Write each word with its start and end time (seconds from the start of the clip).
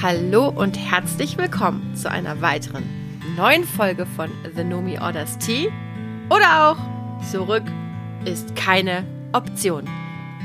Hallo 0.00 0.48
und 0.48 0.78
herzlich 0.78 1.36
willkommen 1.38 1.96
zu 1.96 2.08
einer 2.08 2.40
weiteren 2.40 2.84
neuen 3.36 3.64
Folge 3.64 4.06
von 4.06 4.30
The 4.54 4.62
Nomi 4.62 4.96
Orders 5.00 5.38
Tea. 5.38 5.72
Oder 6.30 6.70
auch 6.70 6.76
Zurück 7.28 7.64
ist 8.24 8.54
keine 8.54 9.04
Option. 9.32 9.90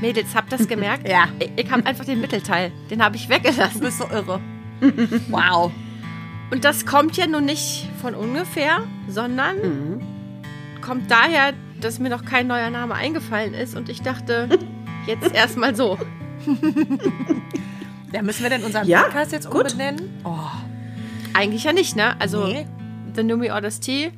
Mädels, 0.02 0.34
habt 0.34 0.52
ihr 0.52 0.58
das 0.58 0.68
gemerkt? 0.68 1.08
Ja. 1.08 1.28
Ich, 1.38 1.52
ich 1.56 1.72
habe 1.72 1.86
einfach 1.86 2.04
den 2.04 2.20
Mittelteil. 2.20 2.72
Den 2.90 3.04
habe 3.04 3.16
ich 3.16 3.30
weggelassen. 3.30 3.80
Du 3.80 3.86
bist 3.86 4.00
so 4.00 4.06
irre. 4.10 4.42
wow. 5.30 5.72
Und 6.50 6.66
das 6.66 6.88
kommt 6.88 7.16
ja 7.16 7.28
nun 7.28 7.46
nicht 7.46 7.88
von 8.02 8.16
ungefähr, 8.16 8.80
sondern 9.08 10.02
kommt 10.82 11.12
daher, 11.12 11.54
dass 11.80 12.00
mir 12.00 12.10
noch 12.10 12.26
kein 12.26 12.48
neuer 12.48 12.72
Name 12.72 12.96
eingefallen 12.96 13.54
ist 13.54 13.78
und 13.78 13.88
ich 13.88 14.02
dachte, 14.02 14.50
jetzt 15.06 15.32
erstmal 15.32 15.76
so. 15.76 16.00
Ja, 18.14 18.22
müssen 18.22 18.44
wir 18.44 18.50
denn 18.50 18.64
unseren 18.64 18.88
Ja, 18.88 19.04
Podcast 19.04 19.32
jetzt 19.32 19.50
gut. 19.50 19.72
umbenennen? 19.72 20.22
Oh, 20.24 20.38
Eigentlich 21.34 21.64
ja 21.64 21.74
nicht, 21.74 21.96
ne? 21.96 22.16
Also, 22.22 22.46
nee. 22.46 22.68
The 23.16 23.24
Numi 23.24 23.50
Orders 23.52 23.80
Tea 23.80 24.12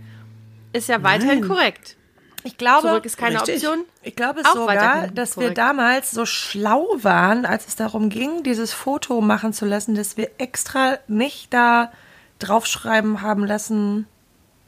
ist 0.74 0.90
ja 0.90 1.02
weiterhin 1.02 1.40
Nein. 1.40 1.48
korrekt. 1.50 1.96
Ich 2.44 2.58
glaube, 2.58 2.88
Zurück 2.90 3.06
ist 3.06 3.18
keine 3.18 3.36
Richtig. 3.38 3.56
Option. 3.56 3.86
ich 4.04 4.16
glaube 4.16 4.42
auch 4.46 4.54
sogar, 4.54 5.08
dass 5.08 5.36
wir 5.38 5.44
korrekt. 5.44 5.58
damals 5.58 6.12
so 6.12 6.26
schlau 6.28 6.86
waren, 7.02 7.46
als 7.46 7.68
es 7.68 7.76
darum 7.76 8.10
ging, 8.10 8.44
dieses 8.44 8.72
Foto 8.74 9.20
machen 9.22 9.52
zu 9.54 9.66
lassen, 9.66 9.96
dass 9.96 10.16
wir 10.18 10.30
extra 10.38 10.98
nicht 11.08 11.52
da 11.54 11.92
draufschreiben 12.40 13.22
haben 13.22 13.46
lassen, 13.46 14.06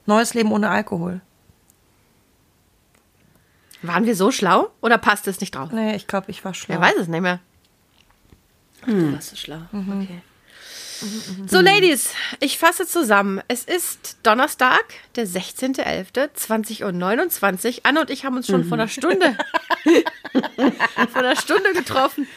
neues 0.07 0.33
Leben 0.33 0.51
ohne 0.53 0.69
Alkohol. 0.69 1.21
Waren 3.83 4.05
wir 4.05 4.15
so 4.15 4.31
schlau 4.31 4.69
oder 4.81 4.97
passt 4.97 5.27
es 5.27 5.39
nicht 5.39 5.53
drauf? 5.53 5.71
Nee, 5.71 5.95
ich 5.95 6.07
glaube, 6.07 6.31
ich 6.31 6.43
war 6.43 6.53
schlau. 6.55 6.73
Wer 6.75 6.81
weiß 6.81 6.95
es 6.97 7.07
nicht 7.07 7.21
mehr. 7.21 7.39
Du 8.87 9.13
warst 9.13 9.29
so 9.31 9.35
schlau. 9.35 9.59
Okay. 9.71 10.21
So, 11.45 11.59
Ladies, 11.59 12.09
ich 12.39 12.57
fasse 12.57 12.87
zusammen. 12.87 13.41
Es 13.47 13.63
ist 13.63 14.17
Donnerstag, 14.23 14.83
der 15.15 15.27
16.11., 15.27 16.29
20.29 16.35 17.67
Uhr. 17.75 17.79
Anne 17.83 18.01
und 18.01 18.09
ich 18.09 18.25
haben 18.25 18.35
uns 18.35 18.47
schon 18.47 18.63
vor 18.63 18.77
einer 18.79 18.87
Stunde 18.87 19.37
vor 21.13 21.21
einer 21.21 21.35
Stunde 21.35 21.73
getroffen. 21.73 22.27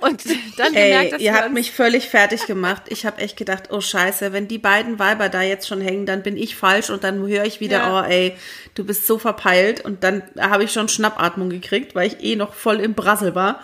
Und 0.00 0.24
dann 0.58 0.72
gemerkt, 0.72 1.04
Ey, 1.04 1.10
dass 1.12 1.20
ihr 1.22 1.34
habt 1.34 1.52
mich 1.52 1.70
völlig 1.70 2.08
fertig 2.08 2.46
gemacht. 2.46 2.82
Ich 2.88 3.06
habe 3.06 3.18
echt 3.22 3.36
gedacht, 3.36 3.68
oh 3.70 3.80
Scheiße, 3.80 4.32
wenn 4.32 4.48
die 4.48 4.58
beiden 4.58 4.98
Weiber 4.98 5.28
da 5.28 5.42
jetzt 5.42 5.68
schon 5.68 5.80
hängen, 5.80 6.04
dann 6.04 6.24
bin 6.24 6.36
ich 6.36 6.56
falsch 6.56 6.90
und 6.90 7.04
dann 7.04 7.24
höre 7.24 7.44
ich 7.44 7.60
wieder, 7.60 7.78
Ja. 7.78 8.00
oh 8.00 8.04
ey, 8.04 8.36
du 8.74 8.84
bist 8.84 9.06
so 9.06 9.18
verpeilt 9.18 9.82
und 9.82 10.02
dann 10.02 10.22
habe 10.38 10.64
ich 10.64 10.72
schon 10.72 10.88
Schnappatmung 10.88 11.48
gekriegt, 11.48 11.94
weil 11.94 12.08
ich 12.08 12.20
eh 12.24 12.34
noch 12.34 12.54
voll 12.54 12.80
im 12.80 12.94
Brassel 12.94 13.36
war. 13.36 13.60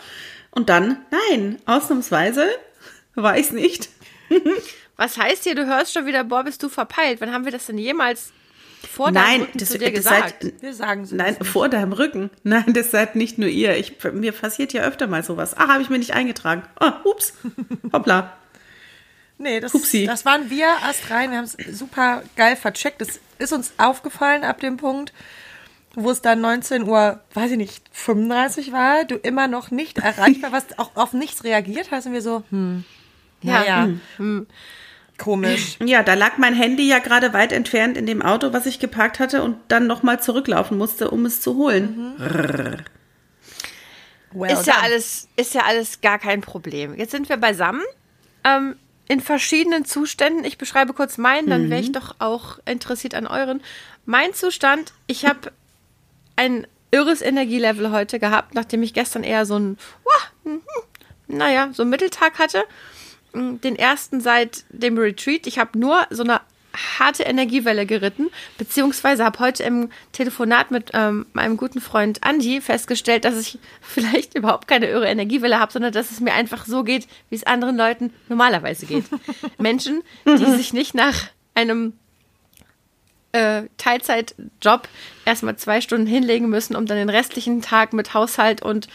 Und 0.50 0.68
dann, 0.68 0.98
nein, 1.30 1.58
ausnahmsweise 1.66 2.48
war 3.14 3.38
ich's 3.38 3.52
nicht. 3.52 3.88
Was 4.96 5.16
heißt 5.16 5.44
hier, 5.44 5.54
du 5.54 5.66
hörst 5.66 5.94
schon 5.94 6.06
wieder, 6.06 6.24
boah, 6.24 6.44
bist 6.44 6.62
du 6.62 6.68
verpeilt? 6.68 7.20
Wann 7.20 7.32
haben 7.32 7.44
wir 7.44 7.52
das 7.52 7.66
denn 7.66 7.78
jemals 7.78 8.32
vor 8.86 9.10
Nein, 9.10 9.24
deinem 9.24 9.40
Rücken 9.42 9.58
das, 9.58 9.68
zu 9.70 9.78
dir 9.78 9.86
das 9.86 9.94
gesagt? 9.94 10.42
seid, 10.42 10.62
Wir 10.62 10.74
sagen 10.74 11.02
es 11.02 11.12
nein, 11.12 11.36
vor 11.42 11.68
deinem 11.68 11.92
Rücken. 11.92 12.30
Nein, 12.42 12.72
das 12.72 12.90
seid 12.90 13.16
nicht 13.16 13.38
nur 13.38 13.48
ihr. 13.48 13.76
Ich, 13.76 14.02
mir 14.12 14.32
passiert 14.32 14.72
ja 14.72 14.82
öfter 14.82 15.06
mal 15.06 15.22
sowas. 15.22 15.56
Ah, 15.56 15.68
habe 15.68 15.82
ich 15.82 15.90
mir 15.90 15.98
nicht 15.98 16.12
eingetragen. 16.14 16.62
Oh, 16.80 17.10
ups. 17.10 17.34
Hoppla. 17.92 18.36
Nee, 19.38 19.60
das, 19.60 19.72
Hupsi. 19.72 20.04
das 20.04 20.26
waren 20.26 20.50
wir 20.50 20.66
erst 20.66 21.10
rein. 21.10 21.30
Wir 21.30 21.38
haben 21.38 21.46
es 21.46 21.56
super 21.78 22.22
geil 22.36 22.56
vercheckt. 22.56 23.00
Das 23.00 23.20
ist 23.38 23.52
uns 23.54 23.72
aufgefallen 23.78 24.44
ab 24.44 24.60
dem 24.60 24.76
Punkt, 24.76 25.14
wo 25.94 26.10
es 26.10 26.22
dann 26.22 26.40
19 26.40 26.84
Uhr, 26.84 27.20
weiß 27.34 27.52
ich 27.52 27.56
nicht, 27.56 27.82
35 27.92 28.72
war, 28.72 29.04
du 29.04 29.16
immer 29.16 29.48
noch 29.48 29.70
nicht 29.70 29.98
erreichbar 29.98 30.52
warst, 30.52 30.78
auch 30.78 30.90
auf 30.94 31.12
nichts 31.12 31.44
reagiert 31.44 31.90
hast 31.90 32.06
und 32.06 32.12
wir 32.12 32.22
so, 32.22 32.42
hm, 32.50 32.84
Ja, 33.42 33.52
naja, 33.52 33.88
hm, 34.16 34.46
komisch. 35.18 35.76
Ja, 35.84 36.02
da 36.02 36.14
lag 36.14 36.38
mein 36.38 36.54
Handy 36.54 36.88
ja 36.88 36.98
gerade 36.98 37.32
weit 37.32 37.52
entfernt 37.52 37.96
in 37.96 38.06
dem 38.06 38.22
Auto, 38.22 38.52
was 38.52 38.66
ich 38.66 38.78
geparkt 38.78 39.18
hatte 39.18 39.42
und 39.42 39.56
dann 39.68 39.86
nochmal 39.86 40.20
zurücklaufen 40.20 40.78
musste, 40.78 41.10
um 41.10 41.26
es 41.26 41.40
zu 41.40 41.56
holen. 41.56 42.14
Well 44.32 44.52
ist 44.52 44.66
ja 44.66 44.74
alles, 44.80 45.28
ist 45.36 45.54
ja 45.54 45.62
alles 45.62 46.00
gar 46.00 46.18
kein 46.18 46.40
Problem. 46.40 46.94
Jetzt 46.94 47.10
sind 47.10 47.28
wir 47.28 47.36
beisammen. 47.36 47.82
Ähm, 48.44 48.76
in 49.08 49.20
verschiedenen 49.20 49.84
Zuständen. 49.84 50.44
Ich 50.44 50.56
beschreibe 50.56 50.92
kurz 50.92 51.18
meinen, 51.18 51.50
dann 51.50 51.68
wäre 51.68 51.80
ich 51.80 51.90
doch 51.90 52.14
auch 52.20 52.60
interessiert 52.64 53.16
an 53.16 53.26
euren. 53.26 53.60
Mein 54.06 54.34
Zustand, 54.34 54.92
ich 55.08 55.26
habe 55.26 55.50
ein 56.40 56.66
irres 56.90 57.20
Energielevel 57.20 57.92
heute 57.92 58.18
gehabt, 58.18 58.54
nachdem 58.54 58.82
ich 58.82 58.94
gestern 58.94 59.24
eher 59.24 59.44
so 59.44 59.58
ein, 59.58 59.76
wah, 60.04 60.50
mhm, 60.50 60.62
naja, 61.28 61.68
so 61.72 61.82
einen 61.82 61.90
Mitteltag 61.90 62.38
hatte. 62.38 62.64
Mm, 63.34 63.56
Den 63.56 63.76
ersten 63.76 64.22
seit 64.22 64.64
dem 64.70 64.96
Retreat. 64.96 65.46
Ich 65.46 65.58
habe 65.58 65.78
nur 65.78 66.06
so 66.08 66.22
eine 66.22 66.40
harte 66.98 67.24
Energiewelle 67.24 67.84
geritten, 67.84 68.30
beziehungsweise 68.56 69.24
habe 69.24 69.38
heute 69.40 69.64
im 69.64 69.90
Telefonat 70.12 70.70
mit 70.70 70.92
ähm, 70.94 71.26
meinem 71.34 71.58
guten 71.58 71.80
Freund 71.80 72.20
Andy 72.24 72.62
festgestellt, 72.62 73.26
dass 73.26 73.38
ich 73.38 73.58
vielleicht 73.82 74.34
überhaupt 74.34 74.66
keine 74.66 74.88
irre 74.88 75.08
Energiewelle 75.08 75.60
habe, 75.60 75.72
sondern 75.72 75.92
dass 75.92 76.10
es 76.10 76.20
mir 76.20 76.32
einfach 76.32 76.64
so 76.64 76.84
geht, 76.84 77.06
wie 77.28 77.36
es 77.36 77.44
anderen 77.44 77.76
Leuten 77.76 78.14
normalerweise 78.28 78.86
geht. 78.86 79.04
Menschen, 79.58 80.02
die 80.24 80.56
sich 80.56 80.72
nicht 80.72 80.94
nach 80.94 81.28
einem 81.54 81.92
äh, 83.32 83.62
Teilzeitjob 83.76 84.88
erstmal 85.24 85.56
zwei 85.56 85.80
Stunden 85.80 86.06
hinlegen 86.06 86.48
müssen, 86.48 86.76
um 86.76 86.86
dann 86.86 86.96
den 86.96 87.10
restlichen 87.10 87.62
Tag 87.62 87.92
mit 87.92 88.14
Haushalt 88.14 88.62
und 88.62 88.88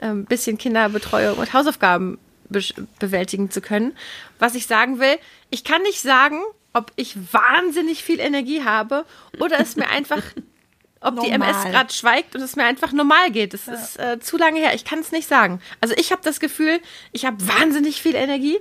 ein 0.00 0.24
bisschen 0.24 0.58
Kinderbetreuung 0.58 1.36
und 1.38 1.52
Hausaufgaben 1.52 2.18
be 2.48 2.60
bewältigen 2.98 3.50
zu 3.50 3.60
können. 3.60 3.96
Was 4.38 4.54
ich 4.54 4.66
sagen 4.66 4.98
will, 4.98 5.18
ich 5.50 5.64
kann 5.64 5.82
nicht 5.82 6.00
sagen, 6.00 6.40
ob 6.72 6.92
ich 6.96 7.16
wahnsinnig 7.32 8.04
viel 8.04 8.20
Energie 8.20 8.64
habe 8.64 9.04
oder 9.38 9.60
es 9.60 9.76
mir 9.76 9.88
einfach, 9.88 10.22
ob 11.00 11.20
die 11.20 11.30
Normal. 11.30 11.50
MS 11.50 11.64
gerade 11.64 11.92
schweigt 11.92 12.34
und 12.34 12.42
es 12.42 12.56
mir 12.56 12.64
einfach 12.64 12.92
normal 12.92 13.30
geht. 13.30 13.54
Das 13.54 13.68
ist 13.68 13.98
äh, 13.98 14.20
zu 14.20 14.36
lange 14.36 14.60
her. 14.60 14.74
Ich 14.74 14.84
kann 14.84 15.00
es 15.00 15.12
nicht 15.12 15.28
sagen. 15.28 15.60
Also 15.80 15.94
ich 15.96 16.12
habe 16.12 16.22
das 16.24 16.40
Gefühl, 16.40 16.80
ich 17.12 17.24
habe 17.24 17.36
wahnsinnig 17.46 18.02
viel 18.02 18.14
Energie. 18.14 18.58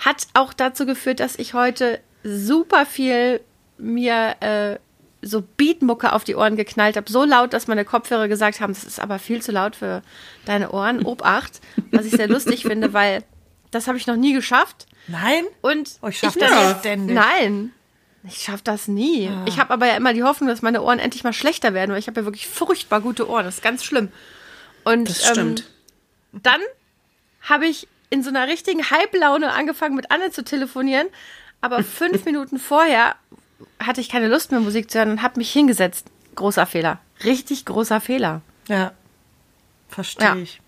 Hat 0.00 0.26
auch 0.34 0.52
dazu 0.52 0.86
geführt, 0.86 1.20
dass 1.20 1.36
ich 1.36 1.54
heute 1.54 2.00
super 2.22 2.84
viel 2.86 3.40
mir 3.78 4.36
äh, 4.40 4.76
so 5.22 5.42
Beatmucke 5.56 6.12
auf 6.12 6.24
die 6.24 6.34
Ohren 6.36 6.56
geknallt 6.56 6.96
habe. 6.96 7.10
So 7.10 7.24
laut, 7.24 7.52
dass 7.52 7.66
meine 7.66 7.84
Kopfhörer 7.84 8.28
gesagt 8.28 8.60
haben, 8.60 8.72
das 8.74 8.84
ist 8.84 9.00
aber 9.00 9.18
viel 9.18 9.42
zu 9.42 9.52
laut 9.52 9.76
für 9.76 10.02
deine 10.44 10.70
Ohren. 10.70 11.02
Obacht. 11.04 11.60
Was 11.90 12.06
ich 12.06 12.12
sehr 12.12 12.28
lustig 12.28 12.62
finde, 12.62 12.92
weil 12.92 13.24
das 13.70 13.88
habe 13.88 13.98
ich 13.98 14.06
noch 14.06 14.16
nie 14.16 14.32
geschafft. 14.32 14.86
Nein? 15.08 15.44
Und 15.62 15.90
Oh, 16.02 16.08
ich 16.08 16.18
schaff 16.18 16.36
ich 16.36 16.40
das 16.42 16.50
nicht 16.50 16.78
ständig. 16.80 17.14
Nein. 17.16 17.72
Ich 18.24 18.38
schaffe 18.38 18.62
das 18.64 18.88
nie. 18.88 19.30
Ich 19.46 19.58
habe 19.60 19.72
aber 19.72 19.86
ja 19.86 19.96
immer 19.96 20.12
die 20.12 20.24
Hoffnung, 20.24 20.48
dass 20.48 20.60
meine 20.62 20.82
Ohren 20.82 20.98
endlich 20.98 21.22
mal 21.22 21.32
schlechter 21.32 21.74
werden, 21.74 21.92
weil 21.92 21.98
ich 22.00 22.08
habe 22.08 22.20
ja 22.20 22.24
wirklich 22.26 22.48
furchtbar 22.48 23.00
gute 23.00 23.28
Ohren. 23.28 23.44
Das 23.44 23.56
ist 23.56 23.62
ganz 23.62 23.84
schlimm. 23.84 24.10
Und 24.84 25.08
Das 25.08 25.26
stimmt. 25.28 25.60
Ähm, 26.32 26.40
dann 26.42 26.60
habe 27.42 27.66
ich 27.66 27.86
in 28.10 28.22
so 28.24 28.30
einer 28.30 28.48
richtigen 28.48 28.90
Halblaune 28.90 29.52
angefangen, 29.52 29.94
mit 29.94 30.10
Anne 30.10 30.30
zu 30.32 30.42
telefonieren. 30.44 31.06
Aber 31.60 31.82
fünf 31.84 32.24
Minuten 32.24 32.58
vorher 32.58 33.14
hatte 33.78 34.00
ich 34.00 34.08
keine 34.08 34.28
Lust 34.28 34.50
mehr, 34.50 34.60
Musik 34.60 34.90
zu 34.90 34.98
hören 34.98 35.10
und 35.10 35.22
habe 35.22 35.38
mich 35.38 35.52
hingesetzt. 35.52 36.06
Großer 36.34 36.66
Fehler. 36.66 36.98
Richtig 37.24 37.64
großer 37.64 38.00
Fehler. 38.00 38.42
Ja. 38.68 38.92
Verstehe 39.88 40.26
Ja. 40.26 40.34
Mhm. 40.34 40.42
ich. 40.42 40.60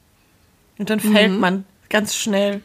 Und 0.79 0.91
dann 0.91 1.01
fällt 1.01 1.33
man 1.33 1.65
ganz 1.91 2.15
schnell. 2.15 2.63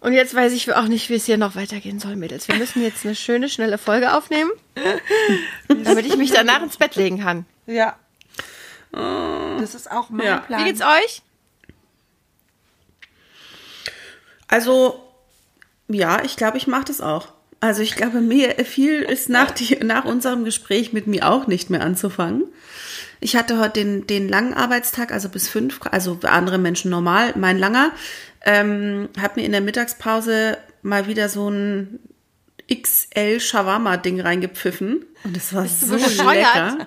Und 0.00 0.14
jetzt 0.14 0.34
weiß 0.34 0.52
ich 0.52 0.72
auch 0.74 0.88
nicht, 0.88 1.10
wie 1.10 1.14
es 1.14 1.26
hier 1.26 1.36
noch 1.36 1.54
weitergehen 1.54 2.00
soll, 2.00 2.16
Mädels. 2.16 2.48
Wir 2.48 2.56
müssen 2.56 2.82
jetzt 2.82 3.04
eine 3.04 3.14
schöne, 3.14 3.48
schnelle 3.48 3.78
Folge 3.78 4.16
aufnehmen, 4.16 4.50
damit 5.68 6.06
ich 6.06 6.16
mich 6.16 6.32
danach 6.32 6.62
ins 6.62 6.76
Bett 6.76 6.96
legen 6.96 7.20
kann. 7.20 7.44
Ja. 7.66 7.96
Das 8.92 9.74
ist 9.74 9.90
auch 9.90 10.10
mein 10.10 10.26
Ja. 10.26 10.38
Plan. 10.38 10.60
Wie 10.60 10.64
geht's 10.64 10.80
euch? 10.82 11.22
Also, 14.48 15.02
ja, 15.88 16.22
ich 16.24 16.36
glaube, 16.36 16.58
ich 16.58 16.66
mache 16.66 16.84
das 16.84 17.00
auch. 17.00 17.28
Also 17.62 17.80
ich 17.80 17.94
glaube, 17.94 18.20
mir 18.20 18.56
viel 18.64 19.02
ist 19.02 19.28
nach, 19.28 19.52
die, 19.52 19.76
nach 19.84 20.04
unserem 20.04 20.44
Gespräch 20.44 20.92
mit 20.92 21.06
mir 21.06 21.30
auch 21.30 21.46
nicht 21.46 21.70
mehr 21.70 21.82
anzufangen. 21.82 22.42
Ich 23.20 23.36
hatte 23.36 23.60
heute 23.60 23.74
den, 23.74 24.04
den 24.08 24.28
langen 24.28 24.52
Arbeitstag, 24.52 25.12
also 25.12 25.28
bis 25.28 25.48
fünf, 25.48 25.78
also 25.88 26.18
für 26.20 26.30
andere 26.30 26.58
Menschen 26.58 26.90
normal, 26.90 27.34
mein 27.36 27.60
langer. 27.60 27.92
Ähm, 28.44 29.10
habe 29.16 29.38
mir 29.38 29.46
in 29.46 29.52
der 29.52 29.60
Mittagspause 29.60 30.58
mal 30.82 31.06
wieder 31.06 31.28
so 31.28 31.50
ein 31.50 32.00
XL 32.68 33.38
Shawarma-Ding 33.38 34.20
reingepfiffen. 34.20 35.04
Und 35.22 35.36
es 35.36 35.54
war 35.54 35.62
du 35.62 35.68
so 35.68 35.94
bescheuert? 35.94 36.34
lecker. 36.34 36.86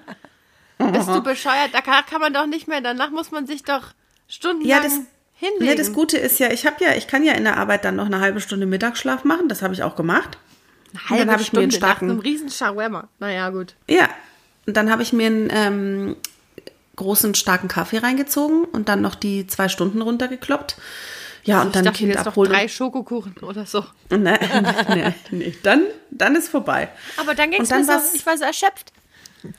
Bist 0.92 1.07
du 1.07 1.24
bescheuert? 1.24 1.69
Da 1.72 1.80
kann, 1.80 2.04
kann 2.06 2.19
man 2.19 2.33
doch 2.33 2.48
nicht 2.48 2.68
mehr. 2.68 2.81
Danach 2.81 3.12
muss 3.12 3.31
man 3.31 3.48
sich 3.48 3.63
doch 3.63 3.94
stundenlang 4.27 4.77
Ja, 4.77 4.83
das, 4.83 5.00
hinlegen. 5.36 5.68
ja, 5.68 5.75
das 5.75 5.94
Gute 5.94 6.18
ist 6.18 6.38
ja, 6.38 6.51
ich 6.51 6.66
habe 6.66 6.83
ja, 6.83 6.95
ich 6.95 7.07
kann 7.07 7.24
ja 7.24 7.31
in 7.31 7.45
der 7.45 7.56
Arbeit 7.56 7.86
dann 7.86 7.95
noch 7.95 8.07
eine 8.07 8.19
halbe 8.19 8.42
Stunde 8.42 8.66
Mittagsschlaf 8.66 9.24
machen. 9.24 9.48
Das 9.48 9.62
habe 9.62 9.74
ich 9.74 9.81
auch 9.81 9.95
gemacht. 9.95 10.38
Eine 10.95 11.07
dann 11.09 11.18
halbe 11.19 11.31
habe 11.33 11.42
ich 11.42 11.53
mir 11.53 11.59
einen 11.59 11.68
nach 11.69 11.77
starken- 11.77 12.09
einem 12.12 12.19
riesen 12.19 12.50
Shawarma. 12.50 13.07
Naja, 13.19 13.50
gut. 13.50 13.75
Ja, 13.89 14.09
und 14.65 14.75
dann 14.77 14.89
habe 14.92 15.03
ich 15.03 15.13
mir 15.13 15.27
einen 15.27 15.50
ähm, 15.51 16.15
großen, 16.95 17.36
starken 17.36 17.68
Kaffee 17.68 17.97
reingezogen 18.00 18.63
und 18.65 18.89
dann 18.89 19.01
noch 19.01 19.15
die 19.15 19.47
zwei 19.47 19.68
Stunden 19.69 20.01
runtergekloppt. 20.01 20.77
Ja, 21.44 21.62
und 21.62 21.68
ich 21.68 21.74
dann 21.74 21.86
dachte 21.86 21.97
Kind 22.00 22.09
jetzt 22.09 22.19
noch 22.21 22.27
abholen. 22.27 22.51
drei 22.51 22.68
Schokokuchen 22.68 23.36
oder 23.44 23.65
so. 23.68 23.86
Nee, 24.09 24.38
nee, 24.89 25.13
nee. 25.30 25.56
Dann, 25.62 25.83
dann 26.09 26.36
ist 26.36 26.50
vorbei. 26.50 26.89
Aber 27.18 27.36
dann 27.36 27.51
ging 27.51 27.62
es 27.62 27.69
Und 27.69 27.71
dann 27.77 27.86
mir 27.86 28.01
so, 28.01 28.15
ich 28.15 28.25
war 28.25 28.36
so 28.38 28.44
erschöpft. 28.45 28.91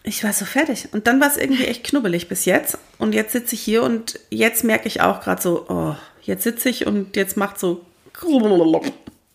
Ich 0.03 0.25
war 0.25 0.33
so 0.33 0.45
fertig. 0.45 0.89
Und 0.91 1.07
dann 1.07 1.21
war 1.21 1.29
es 1.29 1.37
irgendwie 1.37 1.65
echt 1.67 1.85
knubbelig 1.85 2.27
bis 2.29 2.45
jetzt. 2.45 2.77
Und 2.99 3.15
jetzt 3.15 3.31
sitze 3.33 3.55
ich 3.55 3.61
hier 3.61 3.85
und 3.85 4.19
jetzt 4.31 4.65
merke 4.65 4.89
ich 4.89 5.01
auch 5.01 5.21
gerade 5.21 5.41
so, 5.41 5.67
oh, 5.69 5.95
jetzt 6.23 6.43
sitze 6.43 6.69
ich 6.69 6.89
und 6.89 7.15
jetzt 7.15 7.37
macht 7.37 7.61
so 7.61 7.85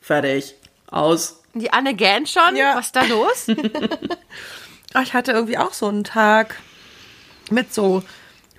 fertig. 0.01 0.55
Aus. 0.87 1.40
Die 1.53 1.71
Anne 1.71 1.93
gähnt 1.93 2.29
schon. 2.29 2.55
Ja. 2.55 2.75
Was 2.75 2.87
ist 2.87 2.95
da 2.95 3.03
los? 3.03 3.47
Ich 5.03 5.13
hatte 5.13 5.31
irgendwie 5.31 5.57
auch 5.57 5.73
so 5.73 5.87
einen 5.87 6.03
Tag 6.03 6.57
mit 7.49 7.73
so 7.73 8.03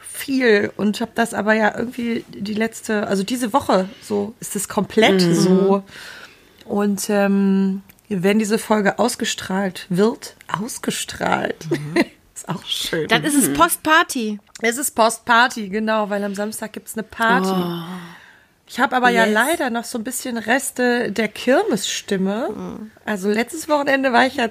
viel 0.00 0.72
und 0.76 1.00
habe 1.00 1.12
das 1.14 1.34
aber 1.34 1.54
ja 1.54 1.76
irgendwie 1.76 2.24
die 2.28 2.54
letzte, 2.54 3.06
also 3.06 3.22
diese 3.22 3.52
Woche 3.52 3.88
so 4.02 4.34
ist 4.40 4.56
es 4.56 4.68
komplett 4.68 5.20
so. 5.20 5.82
Und 6.64 7.10
ähm, 7.10 7.82
wenn 8.08 8.38
diese 8.38 8.58
Folge 8.58 8.98
ausgestrahlt 8.98 9.86
wird, 9.88 10.36
ausgestrahlt, 10.48 11.66
ist 12.34 12.48
auch 12.48 12.64
schön. 12.64 13.08
Dann 13.08 13.24
ist 13.24 13.34
es 13.34 13.52
Postparty. 13.52 14.38
Es 14.60 14.78
ist 14.78 14.92
Postparty, 14.92 15.68
genau, 15.68 16.08
weil 16.08 16.22
am 16.24 16.34
Samstag 16.34 16.72
gibt 16.72 16.88
es 16.88 16.94
eine 16.94 17.02
Party. 17.02 17.52
Ich 18.72 18.80
habe 18.80 18.96
aber 18.96 19.10
ja 19.10 19.26
Yes. 19.26 19.34
leider 19.34 19.69
noch 19.69 19.84
so 19.84 19.98
ein 19.98 20.04
bisschen 20.04 20.38
Reste 20.38 21.12
der 21.12 21.28
Kirmesstimme. 21.28 22.78
Also 23.04 23.28
letztes 23.28 23.69
Wochenende 23.69 24.14
war 24.14 24.26
ich 24.26 24.36
ja 24.36 24.48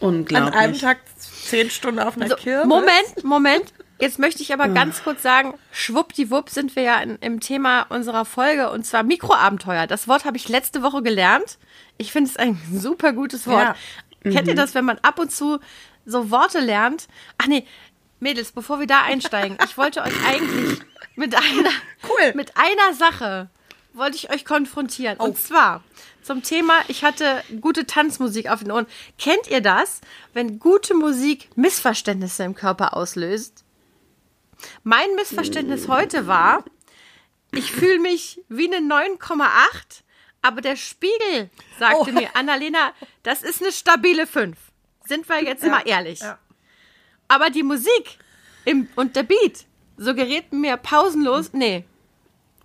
an 0.00 0.26
einem 0.32 0.78
Tag 0.78 1.00
zehn 1.18 1.68
Stunden 1.68 2.00
auf 2.00 2.16
einer 2.16 2.30
So, 2.30 2.36
Kirmes. 2.36 2.66
Moment, 2.66 3.24
Moment. 3.24 3.74
Jetzt 4.00 4.18
möchte 4.18 4.42
ich 4.42 4.54
aber 4.54 4.68
ganz 4.68 5.02
kurz 5.02 5.22
sagen, 5.22 5.52
schwuppdiwupp 5.70 6.48
sind 6.48 6.76
wir 6.76 6.82
ja 6.82 6.98
in, 7.00 7.16
im 7.16 7.40
Thema 7.40 7.82
unserer 7.90 8.24
Folge 8.24 8.70
und 8.70 8.86
zwar 8.86 9.02
Mikroabenteuer. 9.02 9.86
Das 9.86 10.08
Wort 10.08 10.24
habe 10.24 10.38
ich 10.38 10.48
letzte 10.48 10.82
Woche 10.82 11.02
gelernt. 11.02 11.58
Ich 11.98 12.12
finde 12.12 12.30
es 12.30 12.38
ein 12.38 12.58
super 12.72 13.12
gutes 13.12 13.46
Wort. 13.46 13.76
Kennt 14.22 14.48
ihr 14.48 14.54
das, 14.54 14.74
wenn 14.74 14.86
man 14.86 14.98
ab 15.02 15.18
und 15.18 15.30
zu 15.30 15.58
so 16.06 16.30
Worte 16.30 16.60
lernt? 16.60 17.06
Ach 17.36 17.48
nee, 17.48 17.66
Mädels, 18.18 18.52
bevor 18.52 18.80
wir 18.80 18.86
da 18.86 19.02
einsteigen, 19.02 19.58
ich 19.62 19.76
wollte 19.76 20.00
euch 20.00 20.14
eigentlich 20.26 20.80
mit 21.16 21.34
einer, 21.34 21.70
Cool. 22.08 22.34
mit 22.34 22.52
einer 22.56 22.94
Sache 22.94 23.48
wollte 23.92 24.16
ich 24.16 24.30
euch 24.30 24.44
konfrontieren. 24.44 25.16
Und 25.18 25.38
zwar 25.38 25.82
zum 26.22 26.42
Thema, 26.42 26.74
ich 26.88 27.02
hatte 27.04 27.42
gute 27.60 27.86
Tanzmusik 27.86 28.48
auf 28.50 28.60
den 28.60 28.70
Ohren. 28.72 28.86
Kennt 29.18 29.48
ihr 29.48 29.60
das, 29.60 30.00
wenn 30.34 30.58
gute 30.58 30.94
Musik 30.94 31.48
Missverständnisse 31.56 32.44
im 32.44 32.54
Körper 32.54 32.94
auslöst? 32.96 33.64
Mein 34.82 35.14
Missverständnis 35.14 35.88
heute 35.88 36.26
war, 36.26 36.64
ich 37.52 37.70
fühle 37.72 37.98
mich 37.98 38.40
wie 38.48 38.72
eine 38.72 38.86
9,8, 38.86 39.48
aber 40.42 40.60
der 40.60 40.76
Spiegel 40.76 41.50
sagte 41.78 42.10
Oh. 42.10 42.12
mir, 42.12 42.28
Annalena, 42.34 42.92
das 43.22 43.42
ist 43.42 43.62
eine 43.62 43.72
stabile 43.72 44.26
5. 44.26 44.56
Sind 45.06 45.28
wir 45.28 45.42
jetzt 45.42 45.64
mal 45.64 45.82
ehrlich. 45.86 46.20
ja. 46.20 46.38
Aber 47.28 47.50
die 47.50 47.62
Musik 47.62 48.18
im, 48.64 48.88
und 48.96 49.14
der 49.16 49.22
Beat 49.24 49.65
suggeriert 49.96 50.52
mir 50.52 50.76
pausenlos, 50.76 51.52
nee, 51.52 51.84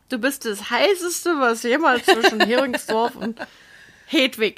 du 0.10 0.18
bist 0.18 0.45
das 0.45 0.69
heißeste, 0.69 1.39
was 1.39 1.63
jemals 1.63 2.06
zwischen 2.06 2.39
Heringsdorf 2.45 3.16
und 3.16 3.39
Hedwig. 4.07 4.57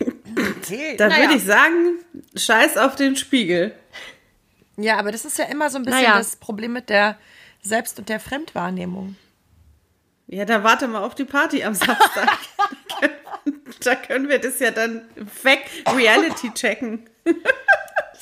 Da 0.97 1.07
Naja. 1.09 1.21
würde 1.23 1.35
ich 1.35 1.43
sagen, 1.43 1.99
scheiß 2.35 2.77
auf 2.77 2.95
den 2.95 3.15
Spiegel. 3.15 3.75
Ja, 4.77 4.97
aber 4.97 5.11
das 5.11 5.25
ist 5.25 5.37
ja 5.37 5.45
immer 5.45 5.69
so 5.69 5.77
ein 5.77 5.85
bisschen 5.85 6.01
Naja. 6.01 6.17
das 6.17 6.35
Problem 6.37 6.73
mit 6.73 6.89
der 6.89 7.17
Selbst- 7.61 7.99
und 7.99 8.09
der 8.09 8.19
Fremdwahrnehmung. 8.19 9.15
Ja, 10.27 10.45
da 10.45 10.63
warte 10.63 10.87
mal 10.87 11.03
auf 11.03 11.13
die 11.13 11.25
Party 11.25 11.63
am 11.63 11.75
Samstag. 11.75 12.29
da 13.83 13.95
können 13.95 14.29
wir 14.29 14.39
das 14.39 14.59
ja 14.59 14.71
dann 14.71 15.05
weg 15.43 15.69
Reality 15.95 16.49
checken. 16.55 17.07